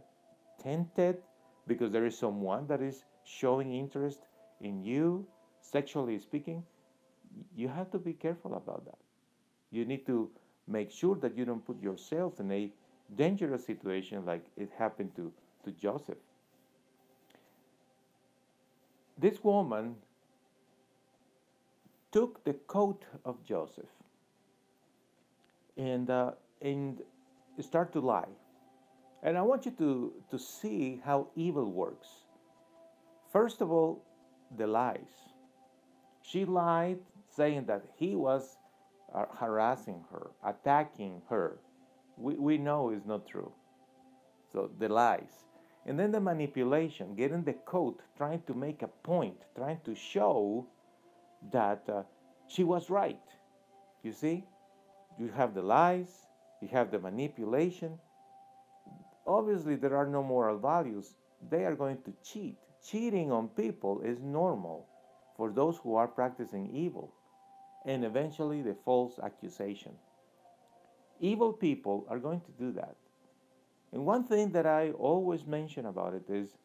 tempted 0.63 1.19
because 1.67 1.91
there 1.93 2.07
is 2.07 2.17
someone 2.17 2.67
that 2.69 2.81
is 2.81 3.05
showing 3.25 3.75
interest 3.75 4.21
in 4.61 4.85
you, 4.85 5.27
sexually 5.71 6.19
speaking, 6.19 6.63
you 7.57 7.69
have 7.69 7.91
to 7.93 7.99
be 7.99 8.13
careful 8.13 8.55
about 8.55 8.85
that. 8.85 8.99
You 9.71 9.85
need 9.85 10.07
to 10.07 10.31
make 10.67 10.91
sure 10.91 11.17
that 11.17 11.37
you 11.37 11.45
don't 11.45 11.65
put 11.65 11.81
yourself 11.83 12.41
in 12.41 12.51
a 12.51 12.71
dangerous 13.17 13.65
situation 13.65 14.25
like 14.25 14.45
it 14.57 14.71
happened 14.79 15.15
to, 15.17 15.33
to 15.65 15.71
Joseph. 15.73 16.19
This 19.19 19.43
woman 19.45 19.97
took 22.11 22.43
the 22.45 22.55
coat 22.55 23.05
of 23.25 23.45
Joseph 23.45 23.93
and 25.77 26.11
uh, 26.11 26.33
and 26.63 27.01
start 27.61 27.93
to 27.93 28.01
lie. 28.01 28.29
And 29.23 29.37
I 29.37 29.43
want 29.43 29.67
you 29.67 29.73
to, 29.73 30.13
to 30.31 30.39
see 30.39 31.01
how 31.05 31.29
evil 31.37 31.71
works. 31.71 32.09
First 33.33 33.61
of 33.61 33.71
all, 33.71 34.03
the 34.57 34.67
lies. 34.67 35.30
She 36.31 36.45
lied 36.45 37.01
saying 37.29 37.65
that 37.67 37.83
he 37.97 38.15
was 38.15 38.57
uh, 39.13 39.25
harassing 39.37 40.05
her, 40.13 40.31
attacking 40.45 41.23
her. 41.29 41.59
We, 42.17 42.35
we 42.35 42.57
know 42.57 42.91
is 42.91 43.05
not 43.05 43.27
true. 43.27 43.51
So 44.53 44.71
the 44.79 44.89
lies. 44.89 45.33
And 45.87 45.99
then 45.99 46.13
the 46.13 46.21
manipulation, 46.21 47.17
getting 47.17 47.43
the 47.43 47.55
coat, 47.55 48.01
trying 48.17 48.43
to 48.43 48.55
make 48.55 48.83
a 48.83 48.87
point, 48.87 49.39
trying 49.57 49.81
to 49.85 49.97
show 49.97 50.69
that 51.53 51.83
uh, 51.89 52.03
she 52.47 52.63
was 52.63 52.91
right. 52.91 53.27
You 54.05 54.13
see? 54.13 54.45
You 55.19 55.33
have 55.35 55.53
the 55.53 55.63
lies, 55.63 56.29
you 56.63 56.69
have 56.69 56.93
the 56.93 57.01
manipulation. 57.01 57.99
Obviously, 59.27 59.75
there 59.75 59.97
are 59.97 60.07
no 60.07 60.23
moral 60.23 60.59
values. 60.59 61.17
They 61.51 61.65
are 61.65 61.75
going 61.75 61.99
to 62.05 62.15
cheat. 62.23 62.57
Cheating 62.87 63.33
on 63.33 63.49
people 63.49 64.01
is 64.03 64.21
normal 64.21 64.87
for 65.41 65.51
those 65.51 65.79
who 65.83 65.95
are 65.95 66.07
practicing 66.07 66.69
evil. 66.77 67.15
And 67.87 68.05
eventually, 68.05 68.61
the 68.61 68.77
false 68.85 69.19
accusation. 69.19 69.93
Evil 71.21 71.53
people 71.53 72.07
are 72.11 72.19
going 72.19 72.43
to 72.43 72.51
do 72.59 72.73
that. 72.73 72.97
And 73.93 74.05
one 74.05 74.25
thing 74.25 74.53
that 74.53 74.67
I 74.67 74.91
always 74.91 75.47
mention 75.47 75.87
about 75.87 76.13
it 76.13 76.29
is 76.29 76.59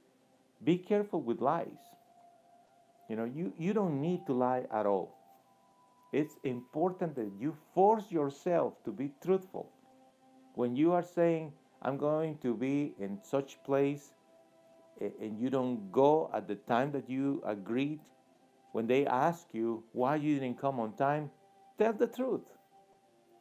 be 0.64 0.78
careful 0.78 1.22
with 1.22 1.40
lies. 1.40 1.86
You 3.10 3.16
know, 3.16 3.24
you, 3.24 3.54
you 3.58 3.74
don't 3.74 4.02
need 4.02 4.26
to 4.28 4.34
lie 4.34 4.66
at 4.72 4.86
all 4.86 5.16
it's 6.16 6.38
important 6.46 7.16
that 7.16 7.32
you 7.38 7.54
force 7.74 8.10
yourself 8.10 8.82
to 8.86 8.92
be 8.92 9.12
truthful. 9.22 9.70
When 10.54 10.76
you 10.76 10.94
are 10.94 11.04
saying, 11.04 11.52
I'm 11.82 11.98
going 11.98 12.38
to 12.38 12.56
be 12.56 12.94
in 13.00 13.20
such 13.22 13.62
place, 13.66 14.14
and 15.02 15.38
you 15.38 15.50
don't 15.50 15.92
go 15.92 16.30
at 16.34 16.48
the 16.48 16.56
time 16.56 16.94
that 16.94 17.10
you 17.10 17.44
agreed, 17.46 18.00
when 18.76 18.88
they 18.88 19.06
ask 19.06 19.48
you 19.54 19.82
why 19.94 20.18
you 20.18 20.38
didn't 20.38 20.60
come 20.60 20.82
on 20.82 20.92
time, 20.98 21.32
tell 21.80 21.94
the 21.94 22.08
truth. 22.08 22.42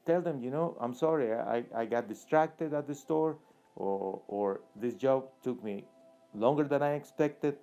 Tell 0.07 0.21
them, 0.23 0.41
you 0.41 0.49
know, 0.49 0.76
I'm 0.81 0.95
sorry, 0.95 1.33
I, 1.35 1.64
I 1.75 1.87
got 1.87 2.09
distracted 2.09 2.73
at 2.73 2.87
the 2.87 2.95
store, 2.95 3.38
or, 3.75 4.23
or 4.29 4.61
this 4.76 4.95
job 4.95 5.25
took 5.43 5.64
me 5.64 5.87
longer 6.35 6.62
than 6.62 6.83
I 6.83 6.93
expected. 6.95 7.57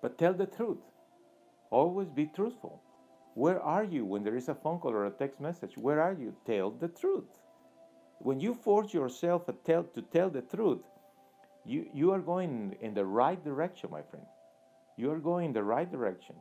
But 0.00 0.18
tell 0.18 0.34
the 0.34 0.46
truth. 0.46 0.78
Always 1.70 2.10
be 2.10 2.26
truthful. 2.26 2.80
Where 3.34 3.60
are 3.60 3.82
you 3.82 4.04
when 4.04 4.22
there 4.22 4.36
is 4.36 4.48
a 4.48 4.54
phone 4.54 4.78
call 4.78 4.92
or 4.92 5.06
a 5.06 5.10
text 5.10 5.40
message? 5.40 5.76
Where 5.76 6.00
are 6.00 6.14
you? 6.14 6.32
Tell 6.46 6.70
the 6.70 6.88
truth. 6.88 7.40
When 8.20 8.38
you 8.38 8.54
force 8.54 8.94
yourself 8.94 9.46
to 9.46 9.52
tell, 9.64 9.82
to 9.82 10.02
tell 10.02 10.30
the 10.30 10.42
truth, 10.42 10.84
you, 11.64 11.90
you 11.92 12.12
are 12.12 12.20
going 12.20 12.76
in 12.80 12.94
the 12.94 13.04
right 13.04 13.42
direction, 13.42 13.90
my 13.90 14.02
friend. 14.02 14.26
You 14.96 15.10
are 15.12 15.18
going 15.18 15.46
in 15.46 15.52
the 15.52 15.62
right 15.62 15.90
direction. 15.90 16.36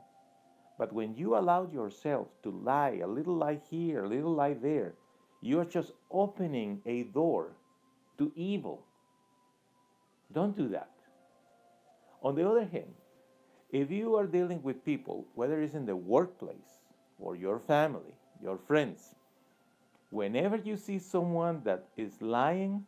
But 0.78 0.94
when 0.94 1.16
you 1.16 1.38
allow 1.38 1.70
yourself 1.72 2.28
to 2.44 2.52
lie, 2.52 3.00
a 3.04 3.08
little 3.08 3.36
lie 3.36 3.60
here, 3.70 4.04
a 4.04 4.10
little 4.10 4.34
lie 4.34 4.54
there, 4.54 4.94
you 5.42 5.60
are 5.60 5.66
just 5.66 5.92
opening 6.12 6.82
a 6.86 7.04
door 7.04 7.56
to 8.18 8.32
evil. 8.36 8.84
Don't 10.34 10.58
do 10.58 10.68
that. 10.70 10.90
On 12.22 12.36
the 12.36 12.48
other 12.50 12.66
hand, 12.66 12.94
if 13.72 13.92
you 13.92 14.16
are 14.16 14.26
dealing 14.26 14.64
with 14.64 14.86
people, 14.86 15.26
whether 15.36 15.62
it's 15.62 15.74
in 15.74 15.86
the 15.86 15.96
workplace, 15.96 16.80
or 17.20 17.36
your 17.36 17.60
family, 17.60 18.16
your 18.42 18.58
friends, 18.58 19.16
whenever 20.10 20.58
you 20.58 20.78
see 20.78 21.00
someone 21.00 21.62
that 21.64 21.86
is 21.96 22.22
lying, 22.22 22.86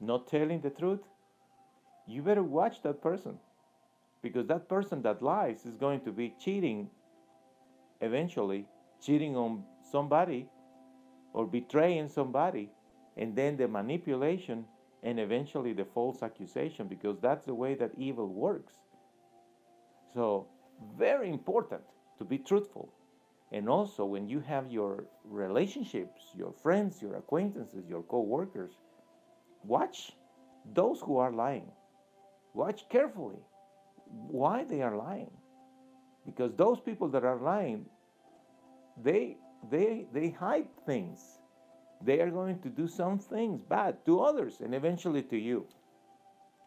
not 0.00 0.28
telling 0.28 0.60
the 0.60 0.70
truth, 0.70 1.00
you 2.06 2.22
better 2.22 2.42
watch 2.42 2.82
that 2.82 3.02
person. 3.02 3.38
Because 4.26 4.48
that 4.48 4.68
person 4.68 5.02
that 5.02 5.22
lies 5.22 5.64
is 5.64 5.76
going 5.76 6.00
to 6.00 6.10
be 6.10 6.34
cheating 6.40 6.90
eventually, 8.00 8.66
cheating 9.00 9.36
on 9.36 9.62
somebody 9.92 10.48
or 11.32 11.46
betraying 11.46 12.08
somebody, 12.08 12.68
and 13.16 13.36
then 13.36 13.56
the 13.56 13.68
manipulation 13.68 14.64
and 15.04 15.20
eventually 15.20 15.72
the 15.72 15.84
false 15.84 16.24
accusation, 16.24 16.88
because 16.88 17.16
that's 17.20 17.46
the 17.46 17.54
way 17.54 17.76
that 17.76 17.92
evil 17.96 18.26
works. 18.26 18.72
So, 20.12 20.48
very 20.98 21.30
important 21.30 21.82
to 22.18 22.24
be 22.24 22.38
truthful. 22.38 22.92
And 23.52 23.68
also, 23.68 24.04
when 24.04 24.28
you 24.28 24.40
have 24.40 24.72
your 24.72 25.04
relationships, 25.24 26.22
your 26.34 26.52
friends, 26.64 27.00
your 27.00 27.14
acquaintances, 27.14 27.84
your 27.88 28.02
co 28.02 28.22
workers, 28.22 28.72
watch 29.62 30.16
those 30.74 31.00
who 31.00 31.16
are 31.18 31.32
lying. 31.32 31.70
Watch 32.54 32.88
carefully 32.88 33.38
why 34.10 34.64
they 34.64 34.82
are 34.82 34.96
lying. 34.96 35.30
Because 36.24 36.52
those 36.56 36.80
people 36.80 37.08
that 37.08 37.24
are 37.24 37.36
lying, 37.36 37.86
they, 39.02 39.36
they, 39.70 40.06
they 40.12 40.30
hide 40.30 40.68
things. 40.86 41.20
They 42.02 42.20
are 42.20 42.30
going 42.30 42.60
to 42.60 42.68
do 42.68 42.88
some 42.88 43.18
things 43.18 43.60
bad 43.62 44.04
to 44.06 44.20
others 44.20 44.60
and 44.60 44.74
eventually 44.74 45.22
to 45.22 45.36
you. 45.36 45.66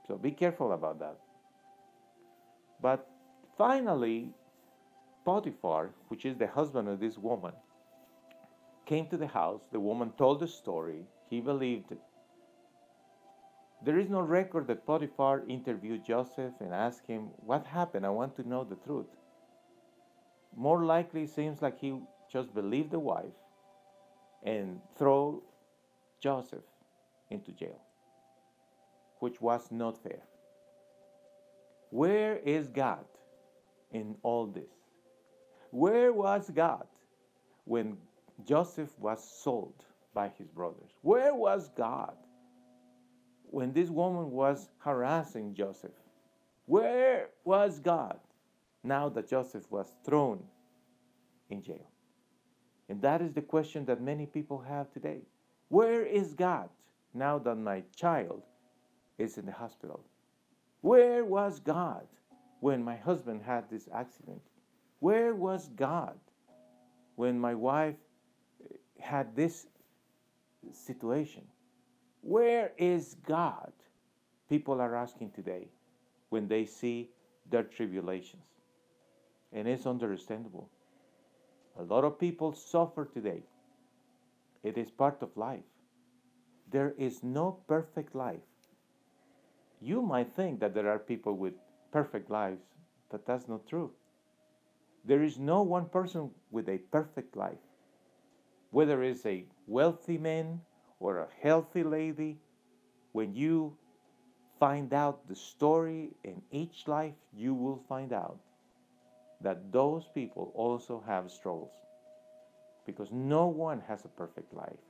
So 0.07 0.17
be 0.17 0.31
careful 0.31 0.71
about 0.71 0.99
that. 0.99 1.17
But 2.81 3.07
Finally, 3.59 4.31
Potiphar, 5.25 5.89
which 6.07 6.25
is 6.25 6.37
the 6.37 6.47
husband 6.47 6.87
of 6.87 7.01
this 7.01 7.17
woman, 7.17 7.51
came 8.85 9.05
to 9.07 9.17
the 9.17 9.27
house. 9.27 9.67
The 9.73 9.81
woman 9.81 10.13
told 10.17 10.39
the 10.39 10.47
story. 10.47 11.03
He 11.29 11.41
believed 11.41 11.91
it. 11.91 11.99
There 13.81 13.97
is 13.97 14.09
no 14.09 14.19
record 14.21 14.67
that 14.67 14.85
Potiphar 14.85 15.43
interviewed 15.47 16.03
Joseph 16.03 16.53
and 16.59 16.73
asked 16.73 17.07
him, 17.07 17.29
What 17.37 17.65
happened? 17.65 18.05
I 18.05 18.09
want 18.09 18.35
to 18.35 18.47
know 18.47 18.63
the 18.63 18.75
truth. 18.75 19.07
More 20.55 20.83
likely, 20.83 21.23
it 21.23 21.29
seems 21.29 21.61
like 21.61 21.79
he 21.79 21.99
just 22.31 22.53
believed 22.53 22.91
the 22.91 22.99
wife 22.99 23.37
and 24.43 24.81
throw 24.97 25.43
Joseph 26.21 26.65
into 27.29 27.51
jail, 27.53 27.79
which 29.19 29.39
was 29.39 29.71
not 29.71 30.01
fair. 30.01 30.23
Where 31.91 32.37
is 32.37 32.67
God 32.67 33.05
in 33.91 34.15
all 34.23 34.47
this? 34.47 34.73
Where 35.71 36.11
was 36.11 36.49
God 36.49 36.87
when 37.65 37.97
Joseph 38.45 38.97
was 38.99 39.23
sold 39.43 39.85
by 40.13 40.29
his 40.37 40.47
brothers? 40.47 40.91
Where 41.01 41.33
was 41.33 41.69
God 41.69 42.15
when 43.51 43.73
this 43.73 43.89
woman 43.89 44.31
was 44.31 44.69
harassing 44.79 45.53
Joseph? 45.53 45.91
Where 46.65 47.29
was 47.43 47.79
God 47.79 48.19
now 48.83 49.09
that 49.09 49.27
Joseph 49.27 49.69
was 49.71 49.93
thrown 50.05 50.43
in 51.49 51.61
jail? 51.61 51.89
And 52.89 53.01
that 53.01 53.21
is 53.21 53.33
the 53.33 53.41
question 53.41 53.85
that 53.85 54.01
many 54.01 54.25
people 54.25 54.59
have 54.59 54.91
today. 54.91 55.21
Where 55.69 56.05
is 56.05 56.33
God 56.33 56.69
now 57.13 57.37
that 57.39 57.55
my 57.55 57.83
child 57.95 58.43
is 59.17 59.37
in 59.37 59.45
the 59.45 59.51
hospital? 59.51 60.03
Where 60.81 61.25
was 61.25 61.59
God 61.59 62.07
when 62.61 62.83
my 62.83 62.95
husband 62.97 63.41
had 63.43 63.69
this 63.69 63.87
accident? 63.93 64.41
Where 64.99 65.35
was 65.35 65.69
God 65.75 66.17
when 67.15 67.39
my 67.39 67.53
wife 67.53 67.95
had 68.99 69.35
this 69.35 69.67
situation? 70.71 71.43
Where 72.21 72.71
is 72.77 73.15
God? 73.25 73.71
People 74.49 74.81
are 74.81 74.95
asking 74.95 75.31
today 75.31 75.67
when 76.29 76.47
they 76.47 76.65
see 76.65 77.09
their 77.49 77.63
tribulations. 77.63 78.43
And 79.53 79.67
it's 79.67 79.85
understandable. 79.85 80.69
A 81.79 81.83
lot 81.83 82.03
of 82.03 82.19
people 82.19 82.53
suffer 82.53 83.05
today. 83.05 83.43
It 84.63 84.77
is 84.77 84.91
part 84.91 85.21
of 85.21 85.35
life. 85.37 85.63
There 86.69 86.93
is 86.97 87.23
no 87.23 87.59
perfect 87.67 88.13
life. 88.13 88.41
You 89.81 90.01
might 90.01 90.33
think 90.33 90.59
that 90.59 90.73
there 90.73 90.89
are 90.89 90.99
people 90.99 91.37
with 91.37 91.53
perfect 91.91 92.29
lives, 92.29 92.61
but 93.09 93.25
that's 93.25 93.47
not 93.47 93.65
true. 93.65 93.91
There 95.05 95.23
is 95.23 95.39
no 95.39 95.61
one 95.63 95.85
person 95.85 96.31
with 96.51 96.67
a 96.67 96.77
perfect 96.77 97.35
life. 97.35 97.63
Whether 98.71 99.01
it's 99.01 99.25
a 99.25 99.45
wealthy 99.65 100.17
man 100.17 100.61
or 100.99 101.19
a 101.19 101.27
healthy 101.41 101.83
lady, 101.83 102.37
when 103.13 103.33
you 103.33 103.77
find 104.59 104.93
out 104.93 105.27
the 105.27 105.35
story 105.35 106.11
in 106.23 106.41
each 106.51 106.87
life, 106.87 107.15
you 107.33 107.53
will 107.53 107.81
find 107.87 108.11
out 108.11 108.37
that 109.41 109.71
those 109.71 110.09
people 110.13 110.51
also 110.53 111.01
have 111.07 111.31
struggles. 111.31 111.71
Because 112.85 113.09
no 113.11 113.47
one 113.47 113.81
has 113.87 114.03
a 114.03 114.09
perfect 114.09 114.53
life. 114.53 114.83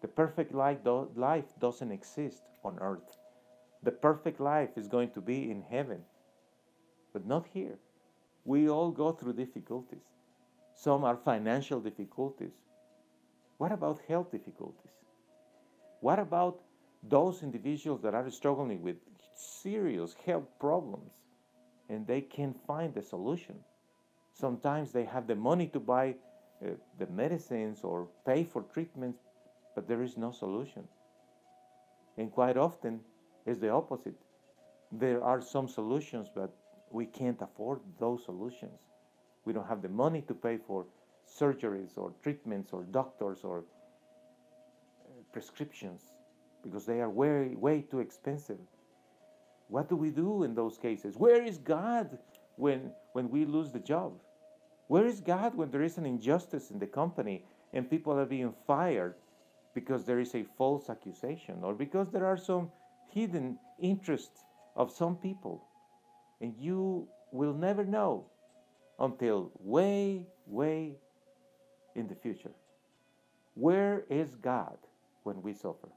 The 0.00 0.08
perfect 0.08 0.54
life, 0.54 0.78
life 1.14 1.44
doesn't 1.60 1.92
exist 1.92 2.42
on 2.64 2.78
earth. 2.80 3.18
The 3.82 3.90
perfect 3.90 4.40
life 4.40 4.70
is 4.76 4.88
going 4.88 5.10
to 5.10 5.20
be 5.20 5.50
in 5.50 5.62
heaven, 5.62 6.00
but 7.12 7.26
not 7.26 7.46
here. 7.52 7.78
We 8.44 8.68
all 8.70 8.90
go 8.90 9.12
through 9.12 9.34
difficulties. 9.34 10.06
Some 10.74 11.04
are 11.04 11.16
financial 11.16 11.80
difficulties. 11.80 12.52
What 13.58 13.72
about 13.72 14.00
health 14.08 14.30
difficulties? 14.30 14.99
What 16.00 16.18
about 16.18 16.60
those 17.02 17.42
individuals 17.42 18.02
that 18.02 18.14
are 18.14 18.28
struggling 18.30 18.82
with 18.82 18.96
serious 19.34 20.14
health 20.26 20.48
problems 20.58 21.12
and 21.88 22.06
they 22.06 22.20
can't 22.20 22.56
find 22.66 22.96
a 22.96 23.02
solution? 23.02 23.56
Sometimes 24.32 24.92
they 24.92 25.04
have 25.04 25.26
the 25.26 25.34
money 25.34 25.66
to 25.68 25.80
buy 25.80 26.14
uh, 26.64 26.70
the 26.98 27.06
medicines 27.06 27.80
or 27.82 28.08
pay 28.26 28.44
for 28.44 28.62
treatments, 28.62 29.20
but 29.74 29.88
there 29.88 30.02
is 30.02 30.16
no 30.16 30.30
solution. 30.30 30.86
And 32.16 32.30
quite 32.30 32.56
often, 32.56 33.00
it's 33.46 33.60
the 33.60 33.70
opposite. 33.70 34.16
There 34.92 35.22
are 35.22 35.40
some 35.40 35.68
solutions, 35.68 36.28
but 36.34 36.54
we 36.90 37.06
can't 37.06 37.40
afford 37.40 37.80
those 37.98 38.24
solutions. 38.24 38.78
We 39.44 39.52
don't 39.52 39.68
have 39.68 39.82
the 39.82 39.88
money 39.88 40.22
to 40.22 40.34
pay 40.34 40.58
for 40.58 40.86
surgeries 41.26 41.96
or 41.96 42.12
treatments 42.22 42.72
or 42.72 42.82
doctors 42.82 43.44
or 43.44 43.64
prescriptions 45.32 46.02
because 46.62 46.86
they 46.86 47.00
are 47.00 47.08
way, 47.08 47.54
way 47.56 47.82
too 47.82 48.00
expensive. 48.00 48.58
What 49.68 49.88
do 49.88 49.96
we 49.96 50.10
do 50.10 50.42
in 50.42 50.54
those 50.54 50.76
cases? 50.76 51.16
Where 51.16 51.42
is 51.42 51.58
God 51.58 52.18
when, 52.56 52.90
when 53.12 53.30
we 53.30 53.44
lose 53.44 53.70
the 53.72 53.78
job? 53.78 54.12
Where 54.88 55.06
is 55.06 55.20
God 55.20 55.54
when 55.54 55.70
there 55.70 55.82
is 55.82 55.98
an 55.98 56.06
injustice 56.06 56.70
in 56.70 56.78
the 56.78 56.86
company 56.86 57.44
and 57.72 57.88
people 57.88 58.12
are 58.18 58.26
being 58.26 58.52
fired 58.66 59.14
because 59.74 60.04
there 60.04 60.18
is 60.18 60.34
a 60.34 60.44
false 60.58 60.90
accusation 60.90 61.60
or 61.62 61.74
because 61.74 62.10
there 62.10 62.26
are 62.26 62.36
some 62.36 62.70
hidden 63.08 63.58
interests 63.80 64.42
of 64.74 64.90
some 64.90 65.16
people? 65.16 65.64
And 66.40 66.54
you 66.58 67.06
will 67.30 67.54
never 67.54 67.84
know 67.84 68.26
until 68.98 69.52
way, 69.60 70.26
way 70.46 70.96
in 71.94 72.08
the 72.08 72.14
future. 72.16 72.50
Where 73.54 74.04
is 74.10 74.34
God 74.34 74.78
when 75.22 75.42
we 75.42 75.52
suffer? 75.52 75.88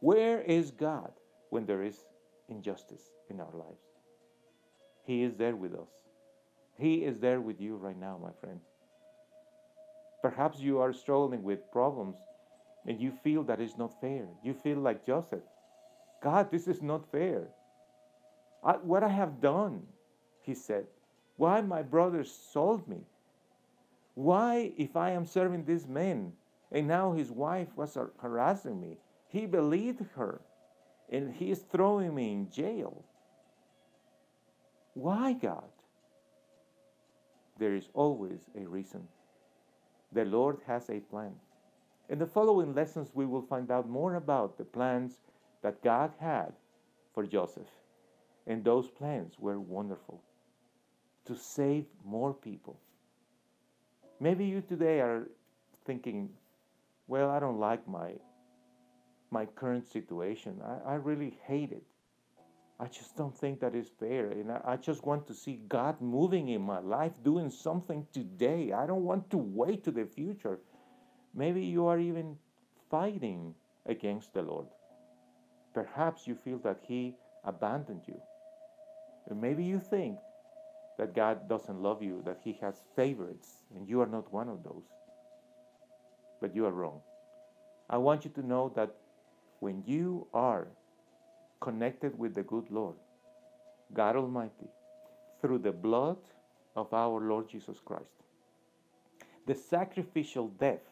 Where 0.00 0.40
is 0.40 0.70
God 0.70 1.12
when 1.50 1.66
there 1.66 1.82
is 1.82 2.04
injustice 2.48 3.02
in 3.30 3.40
our 3.40 3.54
lives? 3.54 3.82
He 5.04 5.22
is 5.22 5.34
there 5.36 5.56
with 5.56 5.74
us. 5.74 5.88
He 6.78 7.04
is 7.04 7.18
there 7.18 7.40
with 7.40 7.60
you 7.60 7.76
right 7.76 7.98
now, 7.98 8.18
my 8.22 8.32
friend. 8.40 8.60
Perhaps 10.22 10.58
you 10.60 10.80
are 10.80 10.92
struggling 10.92 11.42
with 11.42 11.70
problems 11.70 12.16
and 12.86 13.00
you 13.00 13.12
feel 13.22 13.42
that 13.44 13.60
it's 13.60 13.78
not 13.78 14.00
fair. 14.00 14.26
You 14.42 14.54
feel 14.54 14.78
like 14.78 15.06
Joseph. 15.06 15.44
God, 16.22 16.50
this 16.50 16.66
is 16.66 16.82
not 16.82 17.10
fair. 17.10 17.48
I, 18.64 18.72
what 18.72 19.02
I 19.02 19.08
have 19.08 19.40
done, 19.40 19.82
he 20.42 20.54
said. 20.54 20.86
Why 21.36 21.60
my 21.60 21.82
brothers 21.82 22.32
sold 22.52 22.88
me? 22.88 23.00
Why, 24.14 24.72
if 24.76 24.96
I 24.96 25.10
am 25.10 25.26
serving 25.26 25.64
these 25.64 25.86
man 25.86 26.32
and 26.72 26.88
now 26.88 27.12
his 27.12 27.30
wife 27.30 27.68
was 27.76 27.96
harassing 28.18 28.80
me, 28.80 28.98
he 29.28 29.46
believed 29.46 30.04
her 30.14 30.40
and 31.10 31.34
he 31.34 31.50
is 31.50 31.60
throwing 31.70 32.14
me 32.14 32.32
in 32.32 32.50
jail? 32.50 33.04
Why, 34.94 35.32
God? 35.34 35.68
there 37.58 37.74
is 37.74 37.88
always 37.94 38.40
a 38.56 38.66
reason. 38.66 39.06
The 40.12 40.24
Lord 40.24 40.58
has 40.66 40.88
a 40.90 41.00
plan. 41.00 41.34
In 42.08 42.18
the 42.18 42.26
following 42.26 42.74
lessons, 42.74 43.10
we 43.14 43.26
will 43.26 43.42
find 43.42 43.70
out 43.70 43.88
more 43.88 44.14
about 44.14 44.58
the 44.58 44.64
plans 44.64 45.20
that 45.62 45.82
God 45.82 46.12
had 46.20 46.52
for 47.14 47.26
Joseph. 47.26 47.68
And 48.46 48.62
those 48.62 48.88
plans 48.88 49.34
were 49.38 49.58
wonderful 49.58 50.22
to 51.24 51.34
save 51.34 51.86
more 52.04 52.32
people. 52.32 52.78
Maybe 54.20 54.44
you 54.44 54.60
today 54.60 55.00
are 55.00 55.28
thinking, 55.84 56.30
well, 57.08 57.30
I 57.30 57.38
don't 57.38 57.58
like 57.58 57.86
my, 57.88 58.12
my 59.30 59.46
current 59.46 59.86
situation. 59.86 60.60
I, 60.64 60.92
I 60.92 60.94
really 60.94 61.38
hate 61.46 61.72
it. 61.72 61.84
I 62.78 62.86
just 62.86 63.16
don't 63.16 63.36
think 63.36 63.60
that 63.60 63.74
is 63.74 63.88
fair. 63.98 64.26
And 64.30 64.52
I, 64.52 64.60
I, 64.64 64.76
just 64.76 65.06
want 65.06 65.26
to 65.28 65.34
see 65.34 65.62
God 65.68 66.00
moving 66.00 66.48
in 66.50 66.60
my 66.60 66.80
life, 66.80 67.12
doing 67.22 67.48
something 67.48 68.06
today. 68.12 68.72
I 68.72 68.86
don't 68.86 69.04
want 69.04 69.30
to 69.30 69.38
wait 69.38 69.82
to 69.84 69.90
the 69.90 70.04
future. 70.04 70.58
Maybe 71.34 71.64
you 71.64 71.86
are 71.86 71.98
even 71.98 72.36
fighting 72.90 73.54
against 73.86 74.34
the 74.34 74.42
Lord. 74.42 74.66
Perhaps 75.72 76.26
you 76.26 76.34
feel 76.34 76.58
that 76.58 76.80
He 76.82 77.14
abandoned 77.44 78.02
you. 78.06 78.20
And 79.28 79.40
maybe 79.40 79.64
you 79.64 79.80
think 79.80 80.18
that 80.98 81.14
God 81.14 81.48
doesn't 81.48 81.80
love 81.80 82.02
you, 82.02 82.22
that 82.26 82.40
He 82.42 82.58
has 82.60 82.82
favorites, 82.94 83.64
and 83.74 83.88
you 83.88 84.00
are 84.02 84.06
not 84.06 84.32
one 84.32 84.48
of 84.48 84.62
those. 84.62 84.84
But 86.40 86.54
you 86.54 86.66
are 86.66 86.72
wrong. 86.72 87.00
I 87.88 87.98
want 87.98 88.24
you 88.24 88.30
to 88.32 88.46
know 88.46 88.72
that 88.74 88.94
when 89.60 89.82
you 89.86 90.26
are 90.34 90.68
connected 91.60 92.18
with 92.18 92.34
the 92.34 92.42
good 92.42 92.70
Lord, 92.70 92.96
God 93.94 94.16
Almighty, 94.16 94.68
through 95.40 95.58
the 95.58 95.72
blood 95.72 96.18
of 96.74 96.92
our 96.92 97.20
Lord 97.20 97.48
Jesus 97.48 97.78
Christ. 97.84 98.22
The 99.46 99.54
sacrificial 99.54 100.48
death 100.48 100.82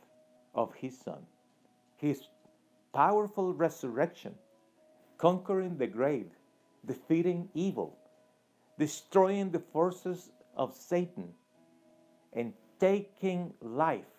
of 0.54 0.72
His 0.74 0.98
Son, 0.98 1.26
His 1.96 2.22
powerful 2.92 3.52
resurrection, 3.52 4.34
conquering 5.18 5.76
the 5.76 5.86
grave, 5.86 6.30
defeating 6.86 7.48
evil, 7.54 7.98
destroying 8.78 9.50
the 9.50 9.58
forces 9.58 10.30
of 10.56 10.74
Satan 10.74 11.28
and 12.32 12.52
taking 12.78 13.52
life. 13.60 14.13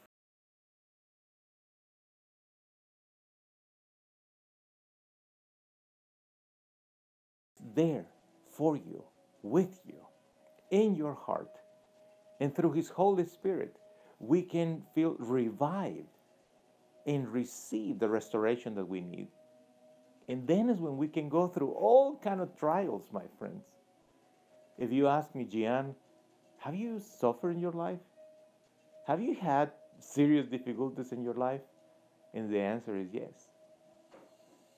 There 7.75 8.05
for 8.49 8.77
you, 8.77 9.03
with 9.43 9.81
you, 9.85 10.01
in 10.71 10.95
your 10.95 11.13
heart. 11.13 11.51
And 12.39 12.55
through 12.55 12.73
His 12.73 12.89
Holy 12.89 13.25
Spirit, 13.25 13.75
we 14.19 14.41
can 14.41 14.83
feel 14.93 15.15
revived 15.19 16.07
and 17.05 17.27
receive 17.27 17.99
the 17.99 18.09
restoration 18.09 18.75
that 18.75 18.87
we 18.87 19.01
need. 19.01 19.27
And 20.27 20.47
then 20.47 20.69
is 20.69 20.79
when 20.79 20.97
we 20.97 21.07
can 21.07 21.29
go 21.29 21.47
through 21.47 21.71
all 21.71 22.17
kind 22.17 22.41
of 22.41 22.57
trials, 22.57 23.03
my 23.11 23.23
friends. 23.37 23.63
If 24.77 24.91
you 24.91 25.07
ask 25.07 25.35
me, 25.35 25.45
Gian, 25.45 25.95
have 26.57 26.75
you 26.75 26.99
suffered 26.99 27.51
in 27.51 27.59
your 27.59 27.73
life? 27.73 27.99
Have 29.07 29.21
you 29.21 29.35
had 29.35 29.71
serious 29.99 30.47
difficulties 30.47 31.11
in 31.11 31.23
your 31.23 31.35
life? 31.35 31.61
And 32.33 32.51
the 32.51 32.59
answer 32.59 32.95
is 32.97 33.09
yes. 33.13 33.49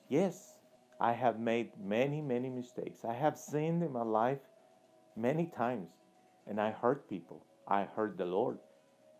Yes, 0.08 0.57
I 1.00 1.12
have 1.12 1.38
made 1.38 1.70
many, 1.82 2.20
many 2.20 2.50
mistakes. 2.50 3.04
I 3.04 3.14
have 3.14 3.38
sinned 3.38 3.82
in 3.82 3.92
my 3.92 4.02
life 4.02 4.40
many 5.16 5.46
times, 5.46 5.90
and 6.46 6.60
I 6.60 6.70
hurt 6.70 7.08
people. 7.08 7.44
I 7.68 7.84
hurt 7.84 8.18
the 8.18 8.24
Lord. 8.24 8.58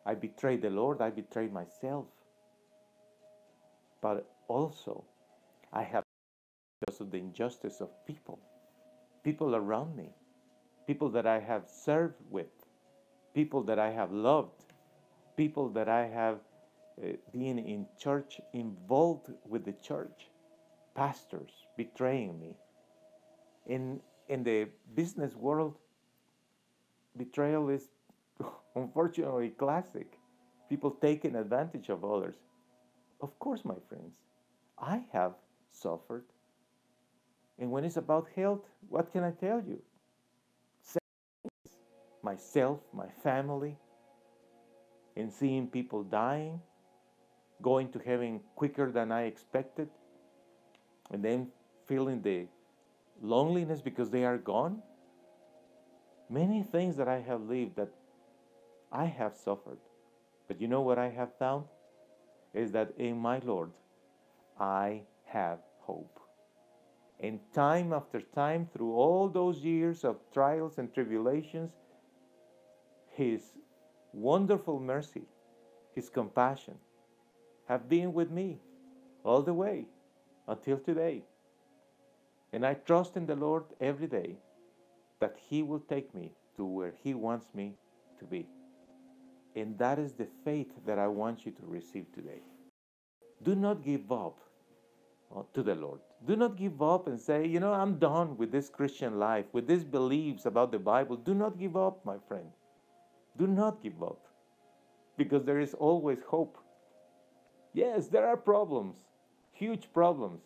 I 0.06 0.14
betrayed 0.14 0.62
the 0.62 0.70
Lord. 0.70 1.00
I 1.00 1.10
betrayed 1.10 1.52
myself. 1.52 2.06
But 4.00 4.28
also, 4.48 5.04
I 5.72 5.82
have 5.82 6.02
because 6.80 7.00
of 7.00 7.10
the 7.10 7.18
injustice 7.18 7.80
of 7.80 7.90
people, 8.06 8.38
people 9.24 9.54
around 9.56 9.96
me, 9.96 10.10
people 10.86 11.10
that 11.10 11.26
I 11.26 11.40
have 11.40 11.64
served 11.68 12.16
with, 12.30 12.46
people 13.34 13.62
that 13.64 13.78
I 13.78 13.90
have 13.90 14.12
loved, 14.12 14.72
people 15.36 15.68
that 15.70 15.88
I 15.88 16.06
have 16.06 16.38
uh, 17.02 17.12
been 17.32 17.58
in 17.58 17.86
church, 17.98 18.40
involved 18.52 19.28
with 19.44 19.64
the 19.64 19.74
church, 19.82 20.28
pastors 20.98 21.52
betraying 21.76 22.40
me. 22.40 22.56
In, 23.66 24.00
in 24.28 24.42
the 24.42 24.66
business 24.96 25.32
world, 25.36 25.76
betrayal 27.16 27.68
is 27.68 27.84
unfortunately 28.74 29.50
classic. 29.50 30.18
People 30.68 30.90
taking 30.90 31.36
advantage 31.36 31.88
of 31.88 32.04
others. 32.04 32.34
Of 33.20 33.38
course, 33.38 33.64
my 33.64 33.76
friends, 33.88 34.16
I 34.76 35.04
have 35.12 35.34
suffered. 35.70 36.24
And 37.60 37.70
when 37.70 37.84
it's 37.84 37.96
about 37.96 38.26
health, 38.34 38.64
what 38.88 39.12
can 39.12 39.22
I 39.22 39.30
tell 39.30 39.62
you? 39.62 39.80
Myself, 42.22 42.80
my 42.92 43.06
family, 43.22 43.76
and 45.16 45.32
seeing 45.32 45.68
people 45.68 46.02
dying, 46.02 46.60
going 47.62 47.90
to 47.92 48.00
heaven 48.00 48.40
quicker 48.56 48.90
than 48.90 49.12
I 49.12 49.22
expected, 49.22 49.88
and 51.10 51.24
then 51.24 51.48
feeling 51.86 52.22
the 52.22 52.46
loneliness 53.20 53.80
because 53.80 54.10
they 54.10 54.24
are 54.24 54.38
gone. 54.38 54.82
Many 56.30 56.62
things 56.62 56.96
that 56.96 57.08
I 57.08 57.20
have 57.20 57.42
lived 57.42 57.76
that 57.76 57.90
I 58.92 59.06
have 59.06 59.34
suffered. 59.34 59.78
But 60.46 60.60
you 60.60 60.68
know 60.68 60.82
what 60.82 60.98
I 60.98 61.08
have 61.08 61.36
found? 61.38 61.64
Is 62.54 62.72
that 62.72 62.92
in 62.98 63.18
my 63.18 63.38
Lord, 63.38 63.70
I 64.58 65.02
have 65.26 65.58
hope. 65.80 66.20
And 67.20 67.40
time 67.52 67.92
after 67.92 68.20
time, 68.20 68.68
through 68.72 68.94
all 68.94 69.28
those 69.28 69.58
years 69.64 70.04
of 70.04 70.16
trials 70.32 70.78
and 70.78 70.92
tribulations, 70.92 71.72
His 73.10 73.42
wonderful 74.12 74.78
mercy, 74.80 75.24
His 75.94 76.08
compassion 76.08 76.74
have 77.66 77.88
been 77.88 78.12
with 78.12 78.30
me 78.30 78.58
all 79.24 79.42
the 79.42 79.52
way 79.52 79.86
until 80.48 80.78
today. 80.78 81.22
And 82.52 82.64
I 82.64 82.74
trust 82.74 83.16
in 83.16 83.26
the 83.26 83.36
Lord 83.36 83.64
every 83.80 84.06
day 84.06 84.36
that 85.20 85.36
He 85.48 85.62
will 85.62 85.80
take 85.80 86.14
me 86.14 86.32
to 86.56 86.64
where 86.64 86.94
He 87.02 87.14
wants 87.14 87.46
me 87.54 87.74
to 88.18 88.24
be. 88.24 88.46
And 89.54 89.78
that 89.78 89.98
is 89.98 90.12
the 90.12 90.28
faith 90.44 90.72
that 90.86 90.98
I 90.98 91.08
want 91.08 91.44
you 91.44 91.52
to 91.52 91.62
receive 91.66 92.06
today. 92.14 92.40
Do 93.42 93.54
not 93.54 93.82
give 93.84 94.10
up 94.10 94.38
uh, 95.34 95.42
to 95.54 95.62
the 95.62 95.74
Lord. 95.74 96.00
Do 96.26 96.36
not 96.36 96.56
give 96.56 96.82
up 96.82 97.06
and 97.06 97.20
say, 97.20 97.46
you 97.46 97.60
know, 97.60 97.72
I'm 97.72 97.98
done 97.98 98.36
with 98.36 98.50
this 98.50 98.68
Christian 98.68 99.18
life, 99.18 99.46
with 99.52 99.66
these 99.66 99.84
beliefs 99.84 100.46
about 100.46 100.72
the 100.72 100.78
Bible. 100.78 101.16
Do 101.16 101.34
not 101.34 101.58
give 101.58 101.76
up, 101.76 102.04
my 102.04 102.16
friend. 102.26 102.48
Do 103.36 103.46
not 103.46 103.82
give 103.82 104.02
up 104.02 104.26
because 105.16 105.44
there 105.44 105.60
is 105.60 105.74
always 105.74 106.22
hope. 106.22 106.58
Yes, 107.72 108.08
there 108.08 108.26
are 108.26 108.36
problems, 108.36 108.96
huge 109.58 109.92
problems 109.92 110.40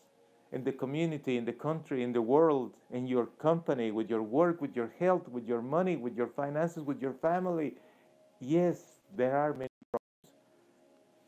in 0.52 0.64
the 0.64 0.72
community, 0.72 1.36
in 1.36 1.44
the 1.44 1.52
country, 1.52 2.02
in 2.02 2.12
the 2.12 2.22
world, 2.22 2.72
in 2.90 3.06
your 3.06 3.26
company, 3.26 3.90
with 3.90 4.08
your 4.08 4.22
work, 4.22 4.60
with 4.60 4.74
your 4.74 4.92
health, 4.98 5.28
with 5.28 5.46
your 5.46 5.62
money, 5.62 5.96
with 5.96 6.16
your 6.16 6.26
finances, 6.26 6.82
with 6.82 7.00
your 7.00 7.12
family. 7.12 7.74
Yes, 8.40 8.78
there 9.16 9.36
are 9.36 9.52
many 9.52 9.70
problems, 9.90 10.38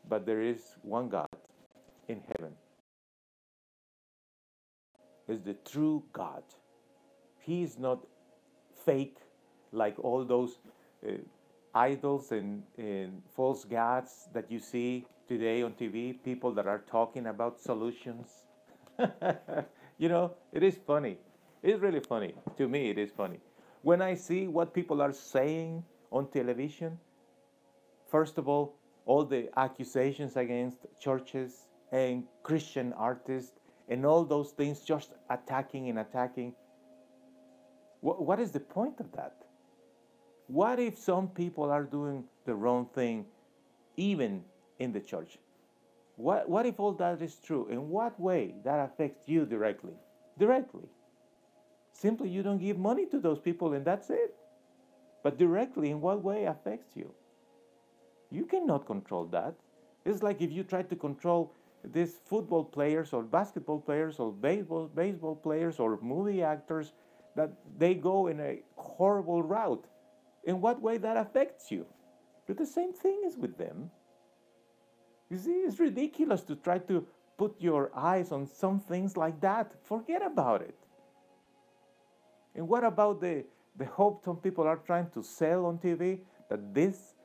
but 0.09 0.25
there 0.25 0.41
is 0.41 0.61
one 0.81 1.09
God 1.09 1.27
in 2.07 2.21
heaven. 2.31 2.53
Is 5.27 5.41
the 5.41 5.55
true 5.71 6.03
God. 6.13 6.43
He 7.39 7.63
is 7.63 7.79
not 7.79 8.05
fake 8.85 9.17
like 9.71 9.95
all 9.99 10.23
those 10.23 10.59
uh, 11.07 11.13
idols 11.73 12.31
and, 12.31 12.63
and 12.77 13.23
false 13.35 13.63
gods 13.65 14.29
that 14.33 14.51
you 14.51 14.59
see 14.59 15.05
today 15.27 15.61
on 15.63 15.73
TV. 15.73 16.15
People 16.23 16.51
that 16.53 16.67
are 16.67 16.83
talking 16.89 17.27
about 17.27 17.59
solutions. 17.59 18.27
you 19.97 20.09
know, 20.09 20.33
it 20.51 20.63
is 20.63 20.77
funny. 20.85 21.17
It's 21.63 21.81
really 21.81 21.99
funny. 21.99 22.35
To 22.57 22.67
me, 22.67 22.89
it 22.89 22.97
is 22.97 23.11
funny. 23.11 23.39
When 23.81 24.01
I 24.01 24.15
see 24.15 24.47
what 24.47 24.73
people 24.73 25.01
are 25.01 25.13
saying 25.13 25.83
on 26.11 26.29
television, 26.31 26.99
first 28.07 28.37
of 28.37 28.47
all, 28.47 28.75
all 29.05 29.23
the 29.23 29.49
accusations 29.57 30.35
against 30.35 30.77
churches 30.99 31.67
and 31.91 32.23
Christian 32.43 32.93
artists 32.93 33.59
and 33.89 34.05
all 34.05 34.23
those 34.23 34.51
things 34.51 34.81
just 34.81 35.13
attacking 35.29 35.89
and 35.89 35.99
attacking. 35.99 36.53
What, 38.01 38.21
what 38.23 38.39
is 38.39 38.51
the 38.51 38.59
point 38.59 38.99
of 38.99 39.11
that? 39.13 39.35
What 40.47 40.79
if 40.79 40.97
some 40.97 41.27
people 41.29 41.71
are 41.71 41.83
doing 41.83 42.23
the 42.45 42.55
wrong 42.55 42.87
thing 42.93 43.25
even 43.97 44.43
in 44.79 44.91
the 44.91 44.99
church? 44.99 45.37
What, 46.15 46.49
what 46.49 46.65
if 46.65 46.79
all 46.79 46.93
that 46.93 47.21
is 47.21 47.35
true? 47.35 47.67
In 47.69 47.89
what 47.89 48.19
way 48.19 48.55
that 48.63 48.79
affects 48.79 49.27
you 49.27 49.45
directly? 49.45 49.93
Directly. 50.39 50.87
Simply 51.93 52.29
you 52.29 52.43
don't 52.43 52.57
give 52.57 52.77
money 52.77 53.05
to 53.07 53.19
those 53.19 53.39
people 53.39 53.73
and 53.73 53.85
that's 53.85 54.09
it. 54.09 54.35
But 55.23 55.37
directly, 55.37 55.89
in 55.89 56.01
what 56.01 56.23
way 56.23 56.45
affects 56.45 56.95
you? 56.95 57.11
You 58.29 58.45
cannot 58.45 58.85
control 58.85 59.25
that. 59.27 59.55
It's 60.05 60.21
like 60.21 60.41
if 60.41 60.51
you 60.51 60.63
try 60.63 60.83
to 60.83 60.95
control 60.95 61.51
these 61.83 62.13
football 62.25 62.63
players 62.63 63.11
or 63.11 63.23
basketball 63.23 63.79
players 63.79 64.19
or 64.19 64.31
baseball, 64.31 64.87
baseball 64.93 65.35
players 65.35 65.79
or 65.79 65.99
movie 66.01 66.43
actors 66.43 66.91
that 67.35 67.51
they 67.77 67.95
go 67.95 68.27
in 68.27 68.39
a 68.39 68.61
horrible 68.75 69.41
route. 69.41 69.85
In 70.43 70.61
what 70.61 70.81
way 70.81 70.97
that 70.97 71.17
affects 71.17 71.71
you? 71.71 71.85
But 72.45 72.57
the 72.57 72.65
same 72.65 72.93
thing 72.93 73.23
is 73.25 73.35
with 73.35 73.57
them. 73.57 73.89
You 75.29 75.37
see, 75.37 75.51
it's 75.51 75.79
ridiculous 75.79 76.41
to 76.43 76.55
try 76.55 76.77
to 76.79 77.05
put 77.37 77.55
your 77.59 77.91
eyes 77.95 78.31
on 78.31 78.47
some 78.47 78.79
things 78.79 79.17
like 79.17 79.41
that. 79.41 79.73
Forget 79.83 80.21
about 80.25 80.61
it. 80.61 80.77
And 82.55 82.67
what 82.67 82.83
about 82.83 83.19
the, 83.19 83.43
the 83.75 83.85
hope 83.85 84.23
some 84.23 84.37
people 84.37 84.65
are 84.65 84.77
trying 84.77 85.09
to 85.11 85.23
sell 85.23 85.65
on 85.65 85.77
TV 85.77 86.19
that 86.49 86.73
this 86.73 87.15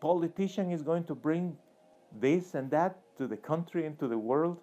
politician 0.00 0.70
is 0.70 0.82
going 0.82 1.04
to 1.04 1.14
bring 1.14 1.56
this 2.20 2.54
and 2.54 2.70
that 2.70 2.98
to 3.16 3.26
the 3.26 3.36
country 3.36 3.86
and 3.86 3.98
to 3.98 4.08
the 4.08 4.18
world? 4.18 4.58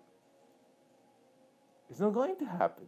It's 1.89 1.99
not 1.99 2.13
going 2.13 2.38
to 2.38 2.45
happen. 2.45 2.86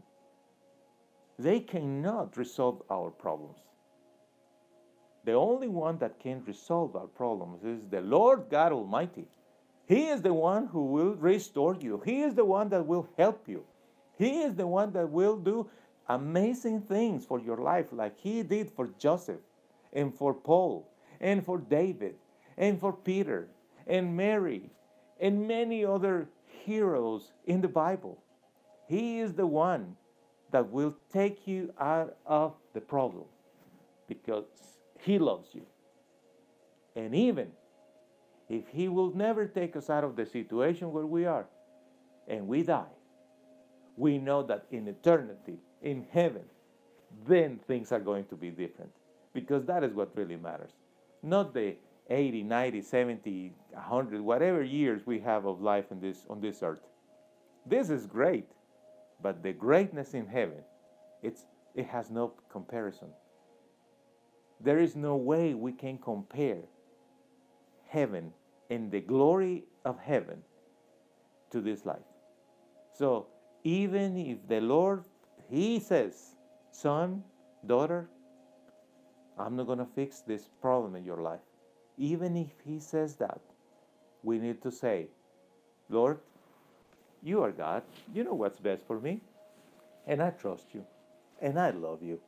They 1.39 1.61
cannot 1.61 2.35
resolve 2.37 2.83
our 2.91 3.09
problems. 3.09 3.59
The 5.23 5.33
only 5.33 5.69
one 5.69 5.97
that 5.99 6.19
can 6.19 6.43
resolve 6.45 6.95
our 6.95 7.07
problems 7.07 7.63
is 7.63 7.87
the 7.89 8.01
Lord 8.01 8.47
God 8.49 8.73
Almighty. 8.73 9.25
He 9.89 10.06
is 10.10 10.21
the 10.21 10.36
one 10.36 10.67
who 10.67 10.86
will 10.86 11.15
restore 11.15 11.75
you. 11.75 11.99
He 12.06 12.21
is 12.21 12.36
the 12.36 12.45
one 12.45 12.69
that 12.69 12.86
will 12.86 13.10
help 13.17 13.49
you. 13.49 13.65
He 14.19 14.41
is 14.41 14.54
the 14.54 14.67
one 14.67 14.93
that 14.93 15.10
will 15.10 15.36
do 15.36 15.67
amazing 16.08 16.82
things 16.82 17.25
for 17.25 17.39
your 17.39 17.58
life, 17.58 17.88
like 17.91 18.15
He 18.19 18.43
did 18.43 18.69
for 18.69 18.89
Joseph 18.99 19.41
and 19.91 20.13
for 20.13 20.32
Paul 20.36 20.88
and 21.19 21.43
for 21.43 21.58
David 21.58 22.13
and 22.56 22.80
for 22.80 22.93
Peter 22.93 23.47
and 23.88 24.15
Mary 24.15 24.69
and 25.19 25.47
many 25.47 25.84
other 25.84 26.30
heroes 26.45 27.32
in 27.47 27.60
the 27.60 27.67
Bible. 27.67 28.21
He 28.88 29.19
is 29.19 29.34
the 29.34 29.47
one 29.47 29.95
that 30.52 30.69
will 30.69 30.95
take 31.12 31.47
you 31.47 31.73
out 31.80 32.15
of 32.28 32.54
the 32.73 32.82
problem 32.82 33.25
because 34.08 34.45
He 34.99 35.17
loves 35.17 35.49
you. 35.54 35.65
And 36.95 37.15
even 37.15 37.52
if 38.49 38.67
He 38.67 38.88
will 38.88 39.13
never 39.15 39.45
take 39.45 39.75
us 39.75 39.89
out 39.89 40.03
of 40.03 40.15
the 40.15 40.25
situation 40.25 40.91
where 40.91 41.05
we 41.05 41.25
are 41.25 41.45
and 42.27 42.47
we 42.47 42.63
die, 42.63 42.91
we 43.95 44.17
know 44.17 44.43
that 44.43 44.65
in 44.71 44.88
eternity, 44.88 45.59
in 45.81 46.05
heaven, 46.12 46.43
then 47.27 47.59
things 47.67 47.91
are 47.91 47.99
going 47.99 48.25
to 48.25 48.35
be 48.35 48.49
different 48.49 48.91
because 49.33 49.65
that 49.65 49.83
is 49.83 49.93
what 49.93 50.15
really 50.15 50.35
matters. 50.35 50.71
Not 51.21 51.53
the 51.53 51.75
80, 52.09 52.43
90, 52.43 52.81
70, 52.81 53.53
100, 53.71 54.21
whatever 54.21 54.63
years 54.63 55.05
we 55.05 55.19
have 55.19 55.45
of 55.45 55.62
life 55.62 55.91
in 55.91 55.99
this, 55.99 56.25
on 56.29 56.41
this 56.41 56.63
earth. 56.63 56.81
This 57.65 57.89
is 57.89 58.05
great, 58.05 58.49
but 59.21 59.43
the 59.43 59.53
greatness 59.53 60.13
in 60.13 60.25
heaven, 60.25 60.63
it's, 61.21 61.43
it 61.75 61.85
has 61.88 62.09
no 62.09 62.33
comparison. 62.51 63.09
There 64.59 64.79
is 64.79 64.95
no 64.95 65.15
way 65.15 65.53
we 65.53 65.71
can 65.71 65.97
compare 65.97 66.63
heaven 67.88 68.33
and 68.69 68.91
the 68.91 69.01
glory 69.01 69.63
of 69.86 69.99
heaven 69.99 70.41
to 71.51 71.62
this 71.62 71.86
life. 71.86 71.97
So 72.93 73.27
even 73.63 74.17
if 74.17 74.47
the 74.47 74.62
Lord, 74.62 75.03
He 75.49 75.79
says, 75.79 76.36
son, 76.71 77.23
daughter, 77.65 78.10
I'm 79.38 79.55
not 79.55 79.67
going 79.67 79.79
to 79.79 79.88
fix 79.95 80.21
this 80.21 80.49
problem 80.62 80.95
in 80.95 81.05
your 81.05 81.21
life. 81.21 81.39
Even 81.97 82.36
if 82.36 82.51
He 82.65 82.79
says 82.79 83.15
that, 83.15 83.39
we 84.23 84.38
need 84.38 84.62
to 84.63 84.71
say, 84.71 85.08
Lord, 85.89 86.19
you 87.23 87.43
are 87.43 87.51
God. 87.51 87.84
You 88.13 88.23
know 88.23 88.34
what's 88.34 88.60
best 88.60 88.86
for 88.86 88.99
me. 88.99 89.21
And 90.08 90.21
I 90.21 90.29
trust 90.32 90.67
you. 90.73 90.86
And 91.41 91.60
I 91.60 91.71
love 91.71 92.03
you. 92.03 92.19